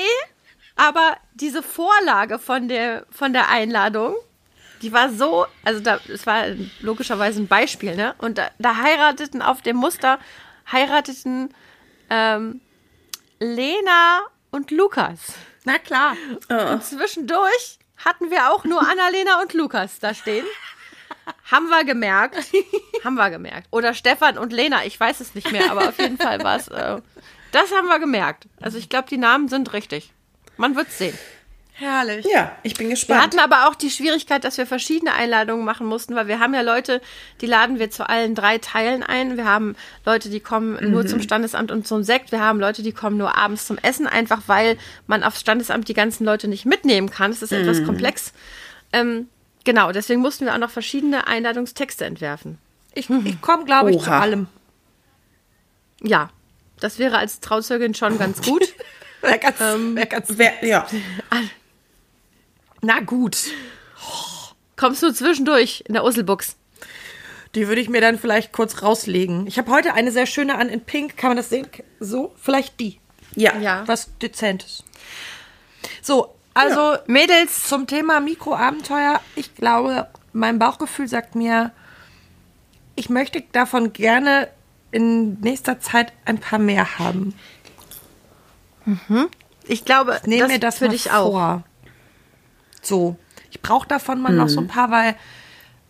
aber 0.76 1.16
diese 1.34 1.62
Vorlage 1.62 2.38
von 2.38 2.68
der, 2.68 3.06
von 3.10 3.32
der 3.32 3.48
Einladung, 3.48 4.14
die 4.82 4.92
war 4.92 5.10
so, 5.10 5.46
also 5.64 5.80
da, 5.80 6.00
es 6.08 6.26
war 6.26 6.44
logischerweise 6.80 7.40
ein 7.40 7.46
Beispiel, 7.46 7.94
ne? 7.94 8.14
Und 8.18 8.38
da, 8.38 8.50
da 8.58 8.76
heirateten 8.76 9.40
auf 9.40 9.62
dem 9.62 9.76
Muster, 9.76 10.18
heirateten 10.70 11.54
ähm, 12.10 12.60
Lena 13.38 14.22
und 14.50 14.70
Lukas. 14.70 15.34
Na 15.64 15.78
klar. 15.78 16.16
Und 16.48 16.84
zwischendurch 16.84 17.78
hatten 18.04 18.30
wir 18.30 18.50
auch 18.50 18.64
nur 18.64 18.80
Annalena 18.80 19.40
und 19.40 19.54
Lukas 19.54 20.00
da 20.00 20.14
stehen. 20.14 20.44
Haben 21.50 21.68
wir 21.68 21.84
gemerkt. 21.84 22.36
Haben 23.04 23.14
wir 23.14 23.30
gemerkt. 23.30 23.68
Oder 23.70 23.94
Stefan 23.94 24.38
und 24.38 24.52
Lena, 24.52 24.84
ich 24.84 24.98
weiß 24.98 25.20
es 25.20 25.34
nicht 25.34 25.52
mehr, 25.52 25.70
aber 25.70 25.88
auf 25.88 25.98
jeden 25.98 26.18
Fall 26.18 26.42
war 26.42 26.56
es. 26.56 26.68
Äh, 26.68 27.00
das 27.52 27.70
haben 27.72 27.86
wir 27.86 27.98
gemerkt. 27.98 28.48
Also 28.60 28.78
ich 28.78 28.88
glaube, 28.88 29.08
die 29.08 29.18
Namen 29.18 29.48
sind 29.48 29.72
richtig. 29.72 30.12
Man 30.62 30.76
wird 30.76 30.92
sehen. 30.92 31.18
Herrlich. 31.72 32.24
Ja, 32.32 32.52
ich 32.62 32.74
bin 32.74 32.86
Wir 32.86 32.94
gespannt. 32.94 33.20
hatten 33.20 33.38
aber 33.40 33.66
auch 33.66 33.74
die 33.74 33.90
Schwierigkeit, 33.90 34.44
dass 34.44 34.58
wir 34.58 34.64
verschiedene 34.64 35.12
Einladungen 35.12 35.64
machen 35.64 35.88
mussten, 35.88 36.14
weil 36.14 36.28
wir 36.28 36.38
haben 36.38 36.54
ja 36.54 36.60
Leute, 36.60 37.00
die 37.40 37.46
laden 37.46 37.80
wir 37.80 37.90
zu 37.90 38.08
allen 38.08 38.36
drei 38.36 38.58
Teilen 38.58 39.02
ein. 39.02 39.36
Wir 39.36 39.44
haben 39.44 39.74
Leute, 40.06 40.30
die 40.30 40.38
kommen 40.38 40.78
nur 40.92 41.04
zum 41.04 41.20
Standesamt 41.20 41.72
und 41.72 41.88
zum 41.88 42.04
Sekt. 42.04 42.30
Wir 42.30 42.38
haben 42.38 42.60
Leute, 42.60 42.84
die 42.84 42.92
kommen 42.92 43.16
nur 43.16 43.36
abends 43.36 43.66
zum 43.66 43.76
Essen, 43.78 44.06
einfach 44.06 44.42
weil 44.46 44.78
man 45.08 45.24
aufs 45.24 45.40
Standesamt 45.40 45.88
die 45.88 45.94
ganzen 45.94 46.24
Leute 46.24 46.46
nicht 46.46 46.64
mitnehmen 46.64 47.10
kann. 47.10 47.32
Es 47.32 47.42
ist 47.42 47.50
etwas 47.50 47.82
komplex. 47.82 48.32
Ähm, 48.92 49.26
genau, 49.64 49.90
deswegen 49.90 50.20
mussten 50.20 50.44
wir 50.44 50.54
auch 50.54 50.58
noch 50.58 50.70
verschiedene 50.70 51.26
Einladungstexte 51.26 52.04
entwerfen. 52.04 52.58
Ich, 52.94 53.10
ich 53.10 53.40
komme, 53.40 53.64
glaube 53.64 53.90
ich, 53.90 53.98
zu 53.98 54.10
Oha. 54.10 54.20
allem. 54.20 54.46
Ja, 56.00 56.30
das 56.78 57.00
wäre 57.00 57.18
als 57.18 57.40
Trauzeugin 57.40 57.94
schon 57.94 58.16
ganz 58.18 58.42
gut. 58.42 58.62
Wär 59.22 59.38
ganz, 59.38 59.58
wär 59.58 60.06
ganz, 60.06 60.28
Wer, 60.36 60.64
ja. 60.64 60.86
na 62.80 63.00
gut. 63.00 63.38
Kommst 64.76 65.02
du 65.02 65.12
zwischendurch 65.12 65.84
in 65.86 65.94
der 65.94 66.04
Usselbuchs? 66.04 66.56
Die 67.54 67.68
würde 67.68 67.80
ich 67.80 67.88
mir 67.88 68.00
dann 68.00 68.18
vielleicht 68.18 68.52
kurz 68.52 68.82
rauslegen. 68.82 69.46
Ich 69.46 69.58
habe 69.58 69.70
heute 69.70 69.94
eine 69.94 70.10
sehr 70.10 70.26
schöne 70.26 70.56
an 70.56 70.68
in 70.68 70.80
Pink. 70.80 71.16
Kann 71.16 71.30
man 71.30 71.36
das 71.36 71.50
sehen? 71.50 71.68
So, 72.00 72.34
vielleicht 72.40 72.80
die. 72.80 72.98
Ja. 73.36 73.56
Ja. 73.58 73.86
Was 73.86 74.10
Dezentes. 74.18 74.82
So, 76.00 76.34
also 76.54 76.96
Mädels, 77.06 77.68
zum 77.68 77.86
Thema 77.86 78.20
Mikroabenteuer. 78.20 79.20
Ich 79.36 79.54
glaube, 79.54 80.08
mein 80.32 80.58
Bauchgefühl 80.58 81.08
sagt 81.08 81.34
mir, 81.34 81.72
ich 82.96 83.08
möchte 83.08 83.42
davon 83.52 83.92
gerne 83.92 84.48
in 84.90 85.40
nächster 85.40 85.80
Zeit 85.80 86.12
ein 86.24 86.38
paar 86.38 86.58
mehr 86.58 86.98
haben. 86.98 87.34
Ich 89.66 89.84
glaube, 89.84 90.20
Nehme 90.26 90.48
mir 90.48 90.58
das 90.58 90.78
für 90.78 90.88
dich 90.88 91.10
auch. 91.12 91.30
vor. 91.30 91.62
So, 92.80 93.16
ich 93.50 93.62
brauche 93.62 93.86
davon 93.86 94.20
mal 94.20 94.32
noch 94.32 94.48
so 94.48 94.60
ein 94.60 94.66
paar, 94.66 94.90
weil 94.90 95.14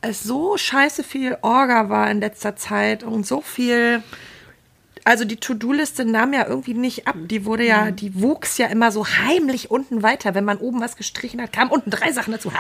es 0.03 0.23
so 0.23 0.57
scheiße 0.57 1.05
viel 1.05 1.39
Orga 1.43 1.89
war 1.89 2.11
in 2.11 2.21
letzter 2.21 2.57
Zeit 2.57 3.03
und 3.03 3.27
so 3.27 3.41
viel. 3.41 4.03
Also 5.05 5.25
die 5.25 5.37
To-Do-Liste 5.37 6.05
nahm 6.05 6.33
ja 6.33 6.47
irgendwie 6.47 6.75
nicht 6.75 7.09
ab. 7.09 7.17
Die 7.25 7.45
wurde 7.45 7.65
ja, 7.65 7.91
die 7.91 8.21
wuchs 8.21 8.59
ja 8.59 8.67
immer 8.67 8.93
so 8.93 9.07
heimlich 9.07 9.71
unten 9.71 10.03
weiter. 10.03 10.35
Wenn 10.35 10.45
man 10.45 10.59
oben 10.59 10.81
was 10.81 10.97
gestrichen 10.97 11.41
hat, 11.41 11.53
kamen 11.53 11.71
unten 11.71 11.91
drei 11.91 12.13
Sachen 12.13 12.33
dazu. 12.33 12.53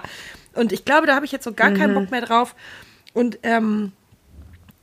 und 0.54 0.72
ich 0.72 0.84
glaube, 0.84 1.06
da 1.06 1.14
habe 1.14 1.24
ich 1.24 1.32
jetzt 1.32 1.44
so 1.44 1.52
gar 1.52 1.70
keinen 1.70 1.94
Bock 1.94 2.10
mehr 2.10 2.22
drauf. 2.22 2.54
Und 3.12 3.38
ähm, 3.44 3.92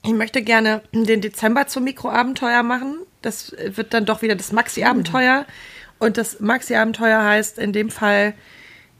ich 0.03 0.13
möchte 0.13 0.41
gerne 0.41 0.81
den 0.91 1.21
Dezember 1.21 1.67
zum 1.67 1.83
Mikroabenteuer 1.83 2.63
machen. 2.63 2.97
Das 3.23 3.55
wird 3.57 3.93
dann 3.93 4.05
doch 4.05 4.21
wieder 4.21 4.35
das 4.35 4.51
Maxi-Abenteuer. 4.51 5.45
Und 5.97 6.17
das 6.17 6.39
Maxi-Abenteuer 6.39 7.23
heißt 7.23 7.57
in 7.57 7.73
dem 7.73 7.89
Fall, 7.89 8.33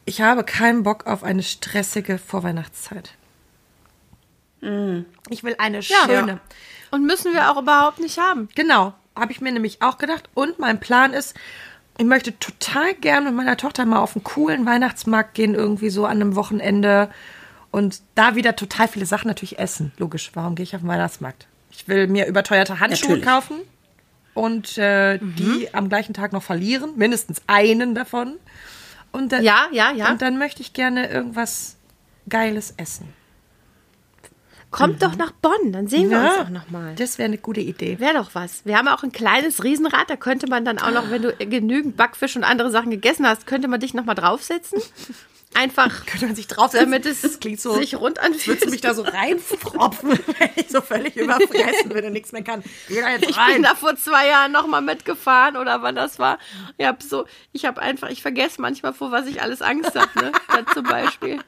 ich 0.06 0.22
habe 0.22 0.44
keinen 0.44 0.84
Bock 0.84 1.06
auf 1.06 1.24
eine 1.24 1.44
stressige 1.44 2.18
Vorweihnachtszeit. 2.18 3.14
Ich 5.30 5.44
will 5.44 5.56
eine 5.58 5.84
schöne. 5.84 6.40
Und 6.92 7.06
müssen 7.06 7.34
wir 7.34 7.52
auch 7.52 7.62
überhaupt 7.62 8.00
nicht 8.00 8.18
haben. 8.18 8.48
Genau, 8.56 8.94
habe 9.16 9.32
ich 9.32 9.42
mir 9.42 9.52
nämlich 9.52 9.82
auch 9.82 9.98
gedacht. 9.98 10.30
Und 10.34 10.60
mein 10.60 10.80
Plan 10.80 11.12
ist, 11.14 11.36
ich 11.98 12.06
möchte 12.06 12.38
total 12.40 12.94
gern 12.94 13.26
mit 13.26 13.34
meiner 13.34 13.58
Tochter 13.58 13.86
mal 13.86 14.00
auf 14.00 14.16
einen 14.16 14.24
coolen 14.24 14.66
Weihnachtsmarkt 14.66 15.34
gehen, 15.34 15.56
irgendwie 15.56 15.90
so 15.90 16.06
an 16.06 16.22
einem 16.22 16.36
Wochenende. 16.36 17.10
Und 17.72 18.02
da 18.16 18.36
wieder 18.36 18.56
total 18.56 18.88
viele 18.88 19.06
Sachen 19.06 19.28
natürlich 19.28 19.60
essen. 19.60 19.92
Logisch, 19.98 20.32
warum 20.36 20.56
gehe 20.56 20.64
ich 20.64 20.76
auf 20.76 20.82
den 20.82 20.88
Weihnachtsmarkt? 20.88 21.48
Ich 21.72 21.88
will 21.88 22.08
mir 22.08 22.28
überteuerte 22.28 22.80
Handschuhe 22.80 23.18
Natürlich. 23.18 23.26
kaufen 23.26 23.56
und 24.34 24.78
äh, 24.78 25.20
die 25.20 25.74
am 25.74 25.90
gleichen 25.90 26.14
Tag 26.14 26.34
noch 26.34 26.44
verlieren. 26.44 26.94
Mindestens 26.96 27.42
einen 27.48 27.96
davon. 27.96 28.36
Und 29.12 29.32
dann, 29.32 29.44
Ja, 29.44 29.68
ja, 29.72 29.92
ja. 29.92 30.12
Und 30.12 30.22
dann 30.22 30.38
möchte 30.38 30.62
ich 30.62 30.74
gerne 30.74 31.10
irgendwas 31.10 31.78
Geiles 32.30 32.74
essen. 32.78 33.14
Kommt 34.72 35.04
doch 35.04 35.16
nach 35.16 35.32
Bonn, 35.34 35.72
dann 35.72 35.88
sehen 35.88 36.10
wir 36.10 36.18
uns 36.18 36.40
auch 36.40 36.50
nochmal. 36.50 36.96
Das 36.96 37.20
wäre 37.20 37.28
eine 37.28 37.38
gute 37.38 37.62
Idee. 37.62 38.00
Wäre 38.00 38.16
doch 38.16 38.32
was. 38.34 38.66
Wir 38.66 38.76
haben 38.76 38.88
auch 38.88 39.04
ein 39.04 39.12
kleines 39.12 39.64
Riesenrad, 39.64 40.10
da 40.10 40.16
könnte 40.16 40.48
man 40.48 40.66
dann 40.66 40.80
auch 40.80 40.90
noch, 40.90 41.12
wenn 41.12 41.22
du 41.22 41.32
genügend 41.34 41.96
Backfisch 41.96 42.36
und 42.36 42.44
andere 42.44 42.72
Sachen 42.72 42.90
gegessen 42.90 43.28
hast, 43.28 43.46
könnte 43.46 43.68
man 43.68 43.80
dich 43.80 43.94
nochmal 43.94 44.16
draufsetzen. 44.16 44.82
Einfach, 45.56 46.06
Könnte 46.06 46.26
man 46.28 46.36
sich 46.36 46.48
drauf 46.48 46.72
damit 46.72 47.06
es 47.06 47.22
das 47.22 47.40
klingt 47.40 47.60
so, 47.62 47.74
sich 47.76 47.96
rund 47.96 48.18
würdest 48.22 48.48
du 48.48 48.52
anfühlt. 48.52 48.70
mich 48.72 48.82
da 48.82 48.94
so 48.94 49.04
reinfropfen, 49.04 50.10
wenn 50.40 50.50
ich 50.56 50.70
so 50.70 50.82
völlig 50.82 51.16
überfressen 51.16 51.90
bin 51.90 52.06
und 52.06 52.14
nichts 52.14 52.32
mehr 52.32 52.44
kann. 52.44 52.64
Geh 52.88 53.02
da 53.02 53.10
jetzt 53.10 53.30
Ich 53.30 53.38
rein. 53.38 53.54
bin 53.56 53.64
da 53.64 53.76
vor 53.76 53.96
zwei 53.96 54.28
Jahren 54.28 54.52
nochmal 54.52 54.82
mitgefahren 54.82 55.58
oder 55.58 55.82
wann 55.82 55.96
das 55.96 56.20
war. 56.20 56.40
Ich 56.78 56.86
habe 56.86 57.04
so, 57.04 57.26
ich 57.52 57.66
habe 57.66 57.82
einfach, 57.82 58.10
ich 58.10 58.22
vergesse 58.22 58.62
manchmal, 58.62 58.94
vor 58.94 59.12
was 59.12 59.28
ich 59.28 59.42
alles 59.42 59.62
Angst 59.62 59.96
habe. 59.96 60.10
Ne? 60.20 60.32
Zum 60.74 60.84
Beispiel 60.84 61.40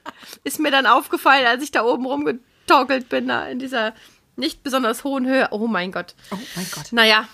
ist 0.44 0.60
mir 0.60 0.72
dann 0.72 0.86
aufgefallen, 0.86 1.46
als 1.46 1.64
ich 1.64 1.72
da 1.72 1.84
oben 1.84 2.06
rumgetorkelt 2.06 3.10
bin, 3.10 3.28
da 3.28 3.48
in 3.48 3.60
dieser 3.60 3.94
nicht 4.36 4.64
besonders 4.64 5.04
hohen 5.04 5.26
Höhe. 5.26 5.48
Oh 5.52 5.68
mein 5.68 5.92
Gott. 5.92 6.14
oh 6.32 6.38
mein 6.56 6.68
Gott. 6.74 6.92
Naja, 6.92 7.28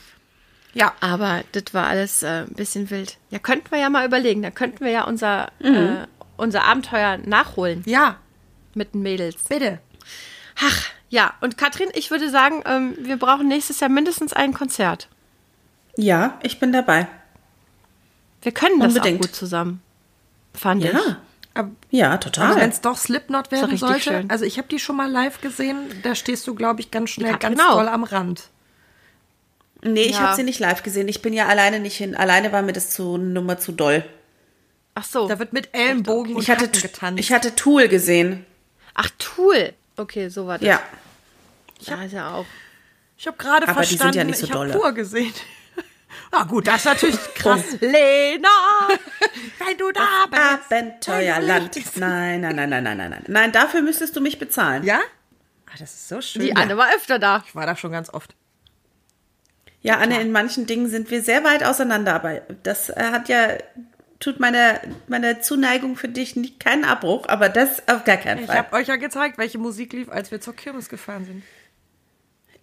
Ja, 0.73 0.93
aber 1.01 1.43
das 1.51 1.73
war 1.73 1.87
alles 1.87 2.23
äh, 2.23 2.43
ein 2.47 2.53
bisschen 2.53 2.89
wild. 2.91 3.17
Ja, 3.29 3.39
könnten 3.39 3.71
wir 3.71 3.79
ja 3.79 3.89
mal 3.89 4.05
überlegen. 4.05 4.41
Da 4.41 4.51
könnten 4.51 4.85
wir 4.85 4.91
ja 4.91 5.03
unser, 5.05 5.51
äh, 5.59 6.05
unser 6.41 6.63
Abenteuer 6.65 7.17
nachholen 7.17 7.83
ja, 7.85 8.17
mit 8.73 8.93
den 8.93 9.01
Mädels. 9.03 9.35
bitte. 9.47 9.79
Ach, 10.61 10.85
ja. 11.09 11.33
Und 11.41 11.57
Katrin, 11.57 11.89
ich 11.93 12.11
würde 12.11 12.29
sagen, 12.29 12.61
ähm, 12.65 12.95
wir 12.99 13.17
brauchen 13.17 13.47
nächstes 13.47 13.79
Jahr 13.79 13.89
mindestens 13.89 14.33
ein 14.33 14.53
Konzert. 14.53 15.07
Ja, 15.95 16.39
ich 16.43 16.59
bin 16.59 16.71
dabei. 16.71 17.07
Wir 18.41 18.51
können 18.51 18.79
das 18.79 18.89
Unbedingt. 18.95 19.19
auch 19.21 19.27
gut 19.27 19.35
zusammen. 19.35 19.81
Fand 20.53 20.83
ich. 20.83 20.91
Ja. 20.91 21.17
Aber 21.53 21.69
Ja, 21.89 22.11
Also 22.11 22.29
total. 22.29 22.55
wenn 22.57 22.69
es 22.69 22.81
doch 22.81 22.97
Slipknot 22.97 23.51
werden 23.51 23.75
sollte, 23.77 23.99
schön. 24.01 24.29
also 24.31 24.45
ich 24.45 24.57
habe 24.57 24.67
die 24.69 24.79
schon 24.79 24.95
mal 24.95 25.09
live 25.11 25.41
gesehen, 25.41 25.77
da 26.03 26.15
stehst 26.15 26.47
du, 26.47 26.55
glaube 26.55 26.79
ich, 26.81 26.91
ganz 26.91 27.09
schnell 27.11 27.31
Ja, 27.31 27.37
ganz 27.37 27.57
genau. 27.59 27.75
doll 27.75 27.87
am 27.89 28.03
Rand. 28.03 28.49
Nee, 29.83 30.03
ich 30.03 30.11
Ja. 30.13 30.19
habe 30.21 30.35
sie 30.35 30.43
nicht 30.43 30.59
live 30.59 30.83
gesehen. 30.83 31.07
Ich 31.07 31.21
bin 31.21 31.33
ja 31.33 31.47
alleine 31.47 31.79
nicht 31.79 31.97
hin. 31.97 32.15
Alleine 32.15 32.51
war 32.51 32.61
mir 32.61 32.73
das 32.73 32.91
zu 32.91 33.17
Nummer 33.17 33.57
zu 33.57 33.71
doll. 33.71 34.05
Ach 35.01 35.05
so. 35.05 35.27
Da 35.27 35.39
wird 35.39 35.51
mit 35.51 35.69
Ellenbogen 35.73 36.37
Ich 36.37 36.49
hatte, 36.51 36.67
getanzt. 36.67 37.19
ich 37.19 37.31
hatte 37.31 37.55
Tool 37.55 37.87
gesehen. 37.87 38.45
Ach, 38.93 39.09
Tool. 39.17 39.73
Okay, 39.97 40.29
so 40.29 40.45
war 40.45 40.59
das. 40.59 40.67
Ja. 40.67 40.79
Ja, 41.79 42.03
ist 42.03 42.11
ja 42.13 42.35
auch. 42.35 42.45
Ich 43.17 43.25
habe 43.25 43.37
gerade 43.37 43.67
Aber 43.67 43.81
die 43.81 43.87
sind 43.87 43.97
verstanden, 43.97 44.17
ja 44.17 44.23
nicht 44.25 44.37
so 44.39 44.45
ich 44.45 44.51
habe 44.53 44.67
dolle. 44.67 44.79
pur 44.79 44.91
gesehen. 44.93 45.33
Ah 46.33 46.43
gut, 46.43 46.67
das 46.67 46.77
ist 46.77 46.85
natürlich 46.85 47.17
krass. 47.35 47.63
Lena! 47.79 48.47
Wenn 49.59 49.77
du 49.77 49.91
da 49.91 50.25
bist. 50.29 50.41
Abenteuerland. 50.71 51.97
Nein, 51.97 52.41
nein, 52.41 52.55
nein, 52.55 52.69
nein, 52.69 52.83
nein, 52.83 52.97
nein, 52.97 53.09
nein. 53.09 53.23
Nein, 53.27 53.51
dafür 53.53 53.81
müsstest 53.81 54.15
du 54.15 54.21
mich 54.21 54.37
bezahlen. 54.37 54.83
Ja? 54.83 54.99
Ah, 55.67 55.71
das 55.79 55.93
ist 55.93 56.07
so 56.09 56.21
schön. 56.21 56.41
Die 56.41 56.55
Anne 56.55 56.75
war 56.77 56.93
öfter 56.95 57.17
da. 57.17 57.43
Ich 57.47 57.55
war 57.55 57.65
da 57.65 57.75
schon 57.75 57.91
ganz 57.91 58.09
oft. 58.13 58.35
Ja, 59.81 59.97
Anne, 59.97 60.21
in 60.21 60.31
manchen 60.31 60.65
Dingen 60.67 60.89
sind 60.89 61.09
wir 61.11 61.21
sehr 61.21 61.43
weit 61.43 61.63
auseinander, 61.63 62.13
aber 62.13 62.41
das 62.63 62.89
äh, 62.89 63.09
hat 63.11 63.27
ja, 63.29 63.57
tut 64.21 64.39
meiner 64.39 64.79
meine 65.07 65.41
Zuneigung 65.41 65.97
für 65.97 66.07
dich 66.07 66.37
nicht 66.37 66.59
keinen 66.61 66.85
Abbruch, 66.85 67.27
aber 67.27 67.49
das 67.49 67.85
auf 67.89 68.05
gar 68.05 68.15
keinen 68.17 68.39
Ich 68.39 68.45
Fall. 68.47 68.57
habe 68.57 68.75
euch 68.77 68.87
ja 68.87 68.95
gezeigt, 68.95 69.37
welche 69.37 69.57
Musik 69.57 69.91
lief, 69.91 70.07
als 70.09 70.31
wir 70.31 70.39
zur 70.39 70.55
Kirmes 70.55 70.87
gefahren 70.87 71.25
sind. 71.25 71.43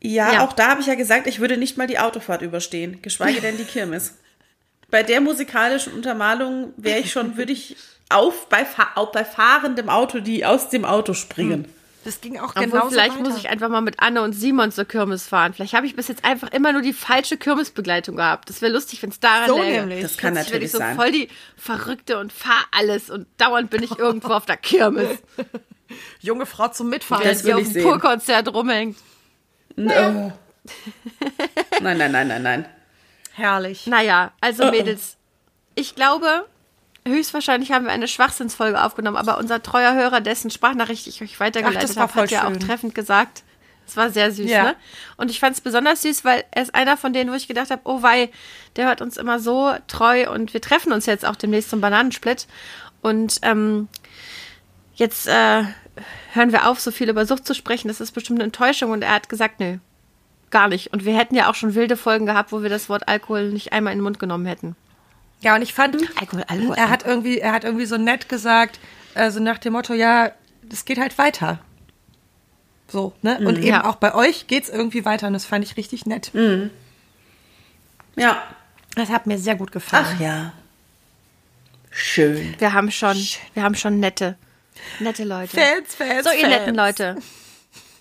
Ja, 0.00 0.32
Ja. 0.34 0.44
auch 0.46 0.52
da 0.54 0.68
habe 0.68 0.80
ich 0.80 0.86
ja 0.86 0.94
gesagt, 0.94 1.26
ich 1.26 1.40
würde 1.40 1.56
nicht 1.58 1.76
mal 1.76 1.86
die 1.86 1.98
Autofahrt 1.98 2.40
überstehen, 2.42 3.02
geschweige 3.02 3.40
denn 3.40 3.56
die 3.58 3.64
Kirmes. 3.64 4.14
Bei 4.90 5.02
der 5.02 5.20
musikalischen 5.20 5.92
Untermalung 5.92 6.72
wäre 6.78 7.00
ich 7.00 7.12
schon, 7.12 7.36
würde 7.36 7.52
ich 7.52 7.76
auf 8.08 8.48
bei, 8.48 8.64
auf 8.94 9.12
bei 9.12 9.22
fahrendem 9.22 9.90
Auto, 9.90 10.20
die 10.20 10.46
aus 10.46 10.70
dem 10.70 10.86
Auto 10.86 11.12
springen. 11.12 11.68
Das 12.04 12.20
ging 12.20 12.38
auch 12.38 12.50
Obwohl, 12.50 12.64
genauso 12.66 12.90
vielleicht 12.90 13.18
weiter. 13.18 13.28
muss 13.28 13.36
ich 13.38 13.48
einfach 13.50 13.68
mal 13.68 13.80
mit 13.80 14.00
Anne 14.00 14.22
und 14.22 14.32
Simon 14.32 14.70
zur 14.72 14.84
Kirmes 14.84 15.26
fahren. 15.26 15.52
Vielleicht 15.52 15.74
habe 15.74 15.84
ich 15.86 15.96
bis 15.96 16.08
jetzt 16.08 16.24
einfach 16.24 16.50
immer 16.52 16.72
nur 16.72 16.80
die 16.80 16.92
falsche 16.92 17.36
Kirmesbegleitung 17.36 18.16
gehabt. 18.16 18.48
Das 18.48 18.62
wäre 18.62 18.72
lustig, 18.72 19.02
wenn 19.02 19.10
es 19.10 19.20
daran 19.20 19.48
So 19.48 19.60
läge. 19.60 19.80
nämlich. 19.80 20.02
Das 20.02 20.16
kann 20.16 20.32
Plötzlich 20.34 20.46
natürlich 20.52 20.66
ich 20.66 20.72
so 20.72 20.78
sein. 20.78 20.96
voll 20.96 21.10
die 21.12 21.28
Verrückte 21.56 22.18
und 22.18 22.32
fahr 22.32 22.64
alles 22.70 23.10
und 23.10 23.26
dauernd 23.36 23.68
bin 23.70 23.82
ich 23.82 23.98
irgendwo 23.98 24.28
auf 24.32 24.46
der 24.46 24.56
Kirmes, 24.56 25.18
Junge 26.20 26.46
Frau 26.46 26.68
zum 26.68 26.88
Mitfahren. 26.88 27.24
Das 27.24 27.40
die 27.42 27.48
will 27.48 27.54
auf 27.56 27.72
dem. 27.72 27.82
Purkonzert 27.82 28.52
rumhängt. 28.54 28.96
Oh. 29.76 29.82
Nein, 29.82 30.32
nein, 31.80 32.12
nein, 32.12 32.28
nein, 32.28 32.42
nein. 32.42 32.68
Herrlich. 33.32 33.86
Naja, 33.86 34.32
Oh, 34.34 34.38
also 34.40 34.70
Mädels, 34.70 35.16
ich 35.74 35.94
glaube, 35.94 36.46
höchstwahrscheinlich 37.08 37.72
haben 37.72 37.84
wir 37.84 37.92
eine 37.92 38.08
Schwachsinnsfolge 38.08 38.82
aufgenommen, 38.82 39.16
aber 39.16 39.38
unser 39.38 39.62
treuer 39.62 39.94
Hörer, 39.94 40.20
dessen 40.20 40.50
Sprachnachricht 40.50 41.06
ich 41.06 41.22
euch 41.22 41.38
weitergeleitet 41.40 41.96
habe, 41.96 42.14
hat 42.14 42.30
ja 42.30 42.46
auch 42.46 42.56
treffend 42.56 42.94
gesagt. 42.94 43.42
Es 43.86 43.96
war 43.96 44.10
sehr 44.10 44.30
süß, 44.30 44.50
Ja. 44.50 44.62
ne? 44.64 44.76
Und 45.16 45.30
ich 45.30 45.40
fand 45.40 45.54
es 45.56 45.62
besonders 45.62 46.02
süß, 46.02 46.24
weil 46.24 46.44
er 46.50 46.62
ist 46.62 46.74
einer 46.74 46.96
von 46.98 47.12
denen, 47.14 47.30
wo 47.30 47.34
ich 47.34 47.48
gedacht 47.48 47.70
habe, 47.70 47.80
oh 47.84 48.02
wei, 48.02 48.30
der 48.76 48.86
hört 48.86 49.00
uns 49.00 49.16
immer 49.16 49.40
so 49.40 49.74
treu 49.86 50.30
und 50.30 50.52
wir 50.52 50.60
treffen 50.60 50.92
uns 50.92 51.06
jetzt 51.06 51.24
auch 51.24 51.36
demnächst 51.36 51.70
zum 51.70 51.80
Bananensplit. 51.80 52.46
Und 53.00 53.38
ähm, 53.42 53.88
jetzt 54.94 55.26
äh, 55.26 55.62
hören 56.32 56.52
wir 56.52 56.68
auf, 56.68 56.80
so 56.80 56.90
viel 56.90 57.08
über 57.08 57.24
Sucht 57.24 57.46
zu 57.46 57.54
sprechen. 57.54 57.88
Das 57.88 58.00
ist 58.02 58.12
bestimmt 58.12 58.38
eine 58.40 58.44
Enttäuschung. 58.44 58.90
Und 58.90 59.02
er 59.02 59.14
hat 59.14 59.30
gesagt, 59.30 59.58
nö, 59.58 59.78
gar 60.50 60.68
nicht. 60.68 60.92
Und 60.92 61.06
wir 61.06 61.16
hätten 61.16 61.34
ja 61.34 61.48
auch 61.48 61.54
schon 61.54 61.74
wilde 61.74 61.96
Folgen 61.96 62.26
gehabt, 62.26 62.52
wo 62.52 62.62
wir 62.62 62.70
das 62.70 62.90
Wort 62.90 63.08
Alkohol 63.08 63.50
nicht 63.50 63.72
einmal 63.72 63.94
in 63.94 64.00
den 64.00 64.04
Mund 64.04 64.18
genommen 64.18 64.44
hätten. 64.46 64.76
Ja, 65.40 65.54
und 65.54 65.62
ich 65.62 65.72
fand, 65.74 65.96
Alkohol, 66.20 66.44
Alkohol. 66.48 66.74
er 66.76 66.90
hat 66.90 67.06
irgendwie, 67.06 67.38
er 67.38 67.52
hat 67.52 67.64
irgendwie 67.64 67.86
so 67.86 67.96
nett 67.96 68.28
gesagt, 68.28 68.80
also 69.14 69.40
nach 69.40 69.58
dem 69.58 69.72
Motto, 69.74 69.94
ja, 69.94 70.32
das 70.62 70.84
geht 70.84 70.98
halt 70.98 71.16
weiter. 71.18 71.60
So, 72.88 73.12
ne? 73.22 73.38
Und 73.38 73.58
eben 73.58 73.66
Ja. 73.68 73.84
auch 73.84 73.96
bei 73.96 74.14
euch 74.14 74.46
geht's 74.46 74.68
irgendwie 74.68 75.04
weiter 75.04 75.26
und 75.26 75.34
das 75.34 75.44
fand 75.44 75.64
ich 75.64 75.76
richtig 75.76 76.06
nett. 76.06 76.32
Ja. 78.16 78.42
Das 78.94 79.10
hat 79.10 79.26
mir 79.26 79.38
sehr 79.38 79.54
gut 79.54 79.70
gefallen. 79.72 80.06
Ach 80.16 80.20
ja. 80.20 80.52
Schön. 81.90 82.54
Wir 82.58 82.72
haben 82.72 82.90
schon, 82.90 83.16
wir 83.54 83.62
haben 83.62 83.74
schon 83.74 84.00
nette, 84.00 84.36
nette 84.98 85.24
Leute. 85.24 85.56
Fans, 85.56 85.94
Fans, 85.94 86.24
so, 86.24 86.30
ihr 86.32 86.40
Fans. 86.40 86.54
netten 86.54 86.74
Leute. 86.74 87.16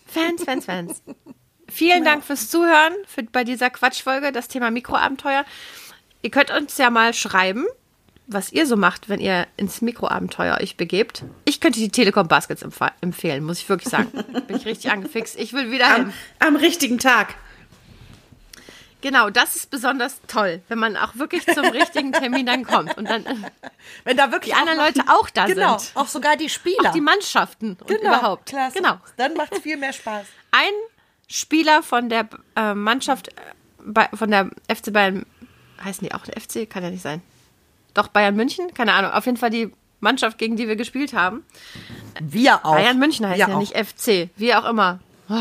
Fans, 0.07 0.43
Fans, 0.43 0.65
Fans. 0.65 1.01
Vielen 1.69 2.03
Dank 2.05 2.23
fürs 2.23 2.49
Zuhören 2.49 2.93
für, 3.07 3.23
bei 3.23 3.43
dieser 3.43 3.69
Quatschfolge, 3.69 4.31
das 4.31 4.47
Thema 4.47 4.71
Mikroabenteuer. 4.71 5.45
Ihr 6.27 6.31
könnt 6.31 6.51
uns 6.51 6.77
ja 6.77 6.89
mal 6.89 7.13
schreiben, 7.13 7.65
was 8.27 8.51
ihr 8.51 8.65
so 8.65 8.75
macht, 8.75 9.07
wenn 9.07 9.21
ihr 9.21 9.47
ins 9.55 9.79
Mikroabenteuer 9.79 10.57
euch 10.59 10.75
begebt. 10.75 11.23
Ich 11.45 11.61
könnte 11.61 11.79
die 11.79 11.87
Telekom 11.87 12.27
Baskets 12.27 12.63
empf 12.63 12.81
empfehlen, 12.99 13.45
muss 13.45 13.59
ich 13.59 13.69
wirklich 13.69 13.87
sagen. 13.89 14.11
Bin 14.45 14.57
ich 14.57 14.65
richtig 14.65 14.91
angefixt. 14.91 15.39
Ich 15.39 15.53
will 15.53 15.71
wieder 15.71 15.87
hin. 15.95 16.11
Am, 16.39 16.47
am 16.47 16.55
richtigen 16.57 16.97
Tag. 16.97 17.35
Genau, 18.99 19.29
das 19.29 19.55
ist 19.55 19.71
besonders 19.71 20.19
toll, 20.27 20.61
wenn 20.67 20.79
man 20.79 20.97
auch 20.97 21.15
wirklich 21.15 21.45
zum 21.45 21.63
richtigen 21.63 22.11
Termin 22.11 22.45
dann 22.45 22.65
kommt 22.65 22.97
und 22.97 23.05
dann 23.05 23.23
Wenn 24.03 24.17
da 24.17 24.29
wirklich 24.29 24.53
die 24.53 24.59
anderen 24.59 24.79
Leute 24.79 25.03
auch 25.07 25.29
da 25.29 25.45
genau, 25.45 25.77
sind. 25.77 25.95
auch 25.95 26.07
sogar 26.07 26.35
die 26.35 26.49
Spieler. 26.49 26.89
Auch 26.89 26.91
die 26.91 26.99
Mannschaften 26.99 27.77
und 27.79 27.87
genau, 27.87 28.17
überhaupt. 28.17 28.47
Klasse. 28.47 28.79
Genau. 28.79 28.97
Dann 29.15 29.33
macht's 29.35 29.59
viel 29.59 29.77
mehr 29.77 29.93
Spaß. 29.93 30.25
Ein 30.51 30.73
Spieler 31.29 31.83
von 31.83 32.09
der 32.09 32.27
äh, 32.57 32.73
Mannschaft, 32.73 33.29
äh, 33.29 34.13
von 34.13 34.29
der 34.29 34.49
FC 34.67 34.91
Bayern, 34.91 35.25
heißen 35.83 36.07
die 36.07 36.13
auch 36.13 36.23
der 36.25 36.39
FC? 36.41 36.69
Kann 36.69 36.83
ja 36.83 36.89
nicht 36.89 37.01
sein. 37.03 37.21
Doch, 37.93 38.07
Bayern 38.09 38.35
München? 38.35 38.73
Keine 38.73 38.93
Ahnung. 38.93 39.11
Auf 39.11 39.25
jeden 39.25 39.37
Fall 39.37 39.49
die 39.49 39.71
Mannschaft, 39.99 40.37
gegen 40.37 40.55
die 40.55 40.67
wir 40.67 40.75
gespielt 40.75 41.13
haben. 41.13 41.43
Wir 42.21 42.65
auch. 42.65 42.75
Bayern 42.75 42.99
München 42.99 43.27
heißt 43.27 43.39
Wir 43.39 43.47
ja 43.47 43.55
auch. 43.55 43.59
nicht 43.59 43.75
FC, 43.75 44.29
wie 44.37 44.53
auch 44.53 44.65
immer. 44.65 44.99
Oh, 45.29 45.35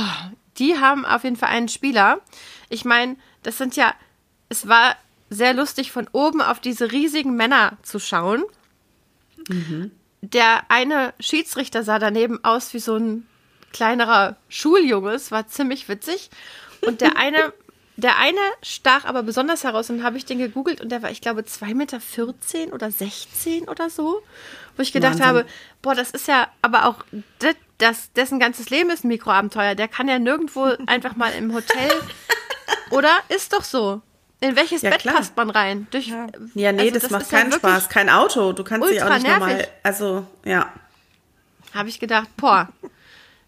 Die 0.59 0.79
haben 0.79 1.05
auf 1.05 1.25
jeden 1.25 1.37
Fall 1.37 1.51
einen 1.51 1.68
Spieler. 1.68 2.20
Ich 2.68 2.85
meine, 2.85 3.16
das 3.42 3.59
sind 3.59 3.77
ja, 3.77 3.94
es 4.49 4.66
war 4.68 4.96
sehr 5.29 5.53
lustig, 5.55 5.92
von 5.92 6.09
oben 6.12 6.40
auf 6.40 6.61
diese 6.61 6.92
riesigen 6.92 7.37
Männer 7.37 7.77
zu 7.83 7.99
schauen. 7.99 8.42
Der 10.22 10.70
eine 10.70 11.14
Schiedsrichter 11.20 11.83
sah 11.85 11.99
daneben 11.99 12.42
aus 12.44 12.75
wie 12.75 12.79
so 12.81 12.96
ein 12.96 13.27
kleinerer 13.72 14.37
Schuljunge. 14.49 15.12
Es 15.12 15.31
war 15.31 15.46
ziemlich 15.49 15.88
witzig. 15.88 16.31
Und 16.81 17.01
der 17.01 17.16
eine, 17.18 17.53
der 17.97 18.19
eine 18.19 18.39
stach 18.63 19.05
aber 19.05 19.23
besonders 19.23 19.65
heraus 19.65 19.89
und 19.91 20.03
habe 20.03 20.17
ich 20.19 20.25
den 20.25 20.39
gegoogelt 20.39 20.81
und 20.81 20.91
der 20.91 21.03
war, 21.03 21.11
ich 21.11 21.21
glaube, 21.21 21.43
2,14 21.43 21.75
Meter 21.75 22.75
oder 22.75 22.91
16 22.91 23.69
oder 23.69 23.89
so. 23.91 24.23
Wo 24.77 24.83
ich 24.83 24.93
gedacht 24.93 25.15
Wahnsinn. 25.15 25.27
habe, 25.27 25.47
boah, 25.81 25.95
das 25.95 26.11
ist 26.11 26.29
ja 26.29 26.49
aber 26.61 26.85
auch, 26.87 27.05
das, 27.39 27.55
das, 27.79 28.13
dessen 28.13 28.39
ganzes 28.39 28.69
Leben 28.69 28.91
ist 28.91 29.05
ein 29.05 29.09
Mikroabenteuer. 29.09 29.75
Der 29.75 29.89
kann 29.89 30.09
ja 30.09 30.19
nirgendwo 30.19 30.65
einfach 30.87 31.17
mal 31.17 31.33
im 31.33 31.55
Hotel. 31.55 31.91
Oder? 32.91 33.11
Ist 33.29 33.53
doch 33.53 33.65
so. 33.65 34.03
In 34.41 34.55
welches 34.55 34.83
Ja, 34.83 34.91
Bett 34.91 35.01
klar. 35.01 35.15
passt 35.15 35.35
man 35.37 35.49
rein? 35.49 35.87
Durch, 35.91 36.09
Ja, 36.09 36.27
nee, 36.73 36.91
also 36.91 36.91
das, 37.01 37.11
macht 37.11 37.23
ist 37.23 37.33
ja 37.33 37.39
keinen 37.39 37.53
Spaß. 37.53 37.89
Kein 37.89 38.11
Auto. 38.11 38.53
Du 38.53 38.65
kannst 38.65 38.91
dich 38.91 39.03
auch 39.03 39.09
nicht 39.09 39.27
normal. 39.27 39.55
nervig. 39.55 39.69
Also, 39.83 40.27
ja. 40.45 40.71
Habe 41.73 41.89
ich 41.89 41.99
gedacht, 41.99 42.29
boah, 42.37 42.69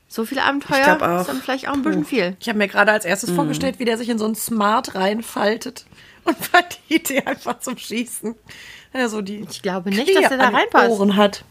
so 0.09 0.25
viele 0.25 0.43
Abenteuer 0.43 0.97
Ich 0.97 1.03
auch. 1.03 1.21
ist 1.21 1.29
dann 1.29 1.41
vielleicht 1.43 1.69
auch 1.69 1.75
ein 1.75 1.83
bisschen 1.83 2.05
viel. 2.05 2.37
Ich 2.41 2.49
habe 2.49 2.59
mir 2.59 2.67
gerade 2.69 2.93
als 2.93 3.05
Mhm. 3.05 3.11
erstes 3.11 3.31
vorgestellt, 3.31 3.79
wie 3.79 3.85
der 3.85 3.99
sich 3.99 4.09
in 4.09 4.19
so 4.19 4.25
einen 4.25 4.35
Smart 4.35 4.95
reinfaltet 4.95 5.85
und 6.25 6.37
hat 6.53 6.79
die 6.89 6.97
Idee 6.97 7.23
einfach 7.25 7.61
zum 7.61 7.77
Schießen. 7.77 8.35
Wenn 8.93 9.01
er 9.01 9.09
so 9.11 9.21
die 9.21 9.47
Ich 9.51 9.61
glaube 9.63 9.91
nicht, 9.91 10.05
Knie 10.05 10.15
dass 10.23 10.31
er 10.33 10.39
da 10.39 10.49
reinpasst. 10.49 10.89
Ohren 10.91 11.17
hat. 11.17 11.45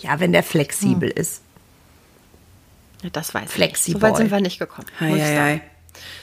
Ja, 0.00 0.18
wenn 0.18 0.32
der 0.32 0.42
flexibel 0.42 1.10
Hm. 1.10 1.16
ist. 1.16 1.42
Ja, 3.02 3.10
das 3.10 3.34
weiß 3.34 3.44
ich. 3.44 3.50
Flexi 3.50 3.90
nicht. 3.92 4.00
So 4.00 4.06
weit 4.06 4.16
sind 4.16 4.30
wir 4.30 4.40
nicht 4.40 4.58
gekommen. 4.58 4.88
Hei, 4.98 5.16
ich 5.16 5.22
hei, 5.22 5.36
hei. 5.36 5.60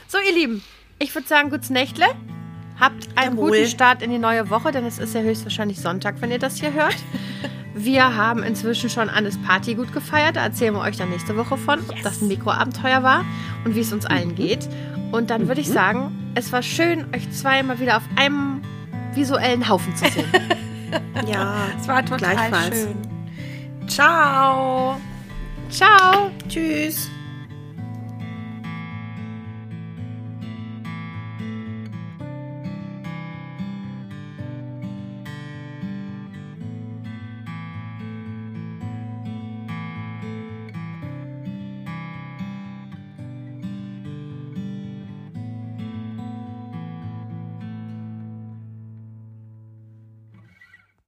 So, 0.08 0.17
ihr 0.17 0.34
Lieben, 0.34 0.63
ich 1.00 1.13
würde 1.13 1.28
sagen, 1.28 1.52
gutes 1.52 1.69
Nächtle. 1.69 2.08
Habt 2.80 3.08
einen 3.15 3.36
Jawohl. 3.38 3.52
guten 3.52 3.67
Start 3.69 4.02
in 4.02 4.10
die 4.10 4.17
neue 4.17 4.50
Woche, 4.50 4.71
denn 4.71 4.86
es 4.86 4.97
ist 4.97 5.13
ja 5.13 5.21
höchstwahrscheinlich 5.21 5.80
Sonntag, 5.80 6.15
wenn 6.21 6.32
ihr 6.32 6.39
das 6.39 6.56
hier 6.60 6.74
hört. 6.74 6.95
Wir 7.74 8.16
haben 8.18 8.44
inzwischen 8.44 8.90
schon 8.90 9.10
Annes 9.10 9.38
Party 9.42 9.76
gut 9.76 9.94
gefeiert. 9.94 10.36
Da 10.36 10.44
erzählen 10.44 10.74
wir 10.74 10.82
euch 10.82 10.98
dann 10.98 11.10
nächste 11.10 11.38
Woche 11.38 11.58
von, 11.58 11.80
ob 11.88 12.02
das 12.04 12.22
ein 12.22 12.28
Mikroabenteuer 12.28 13.02
war 13.04 13.24
und 13.66 13.76
wie 13.76 13.80
es 13.80 13.94
uns 13.94 14.06
allen 14.06 14.36
geht. 14.36 14.68
Und 15.12 15.30
dann 15.30 15.48
würde 15.48 15.62
ich 15.62 15.70
sagen, 15.70 16.32
es 16.36 16.52
war 16.52 16.62
schön, 16.62 17.06
euch 17.16 17.30
zwei 17.32 17.64
mal 17.64 17.80
wieder 17.80 17.98
auf 17.98 18.04
einem 18.18 18.62
visuellen 19.14 19.68
Haufen 19.70 19.96
zu 19.96 20.10
sehen. 20.10 20.26
Ja, 21.26 21.56
Es 21.80 21.88
war 21.88 22.04
total 22.06 22.36
gleichfalls. 22.36 22.82
schön. 22.82 23.88
Ciao. 23.88 24.98
Ciao! 25.70 26.32
Tschüss. 26.50 27.10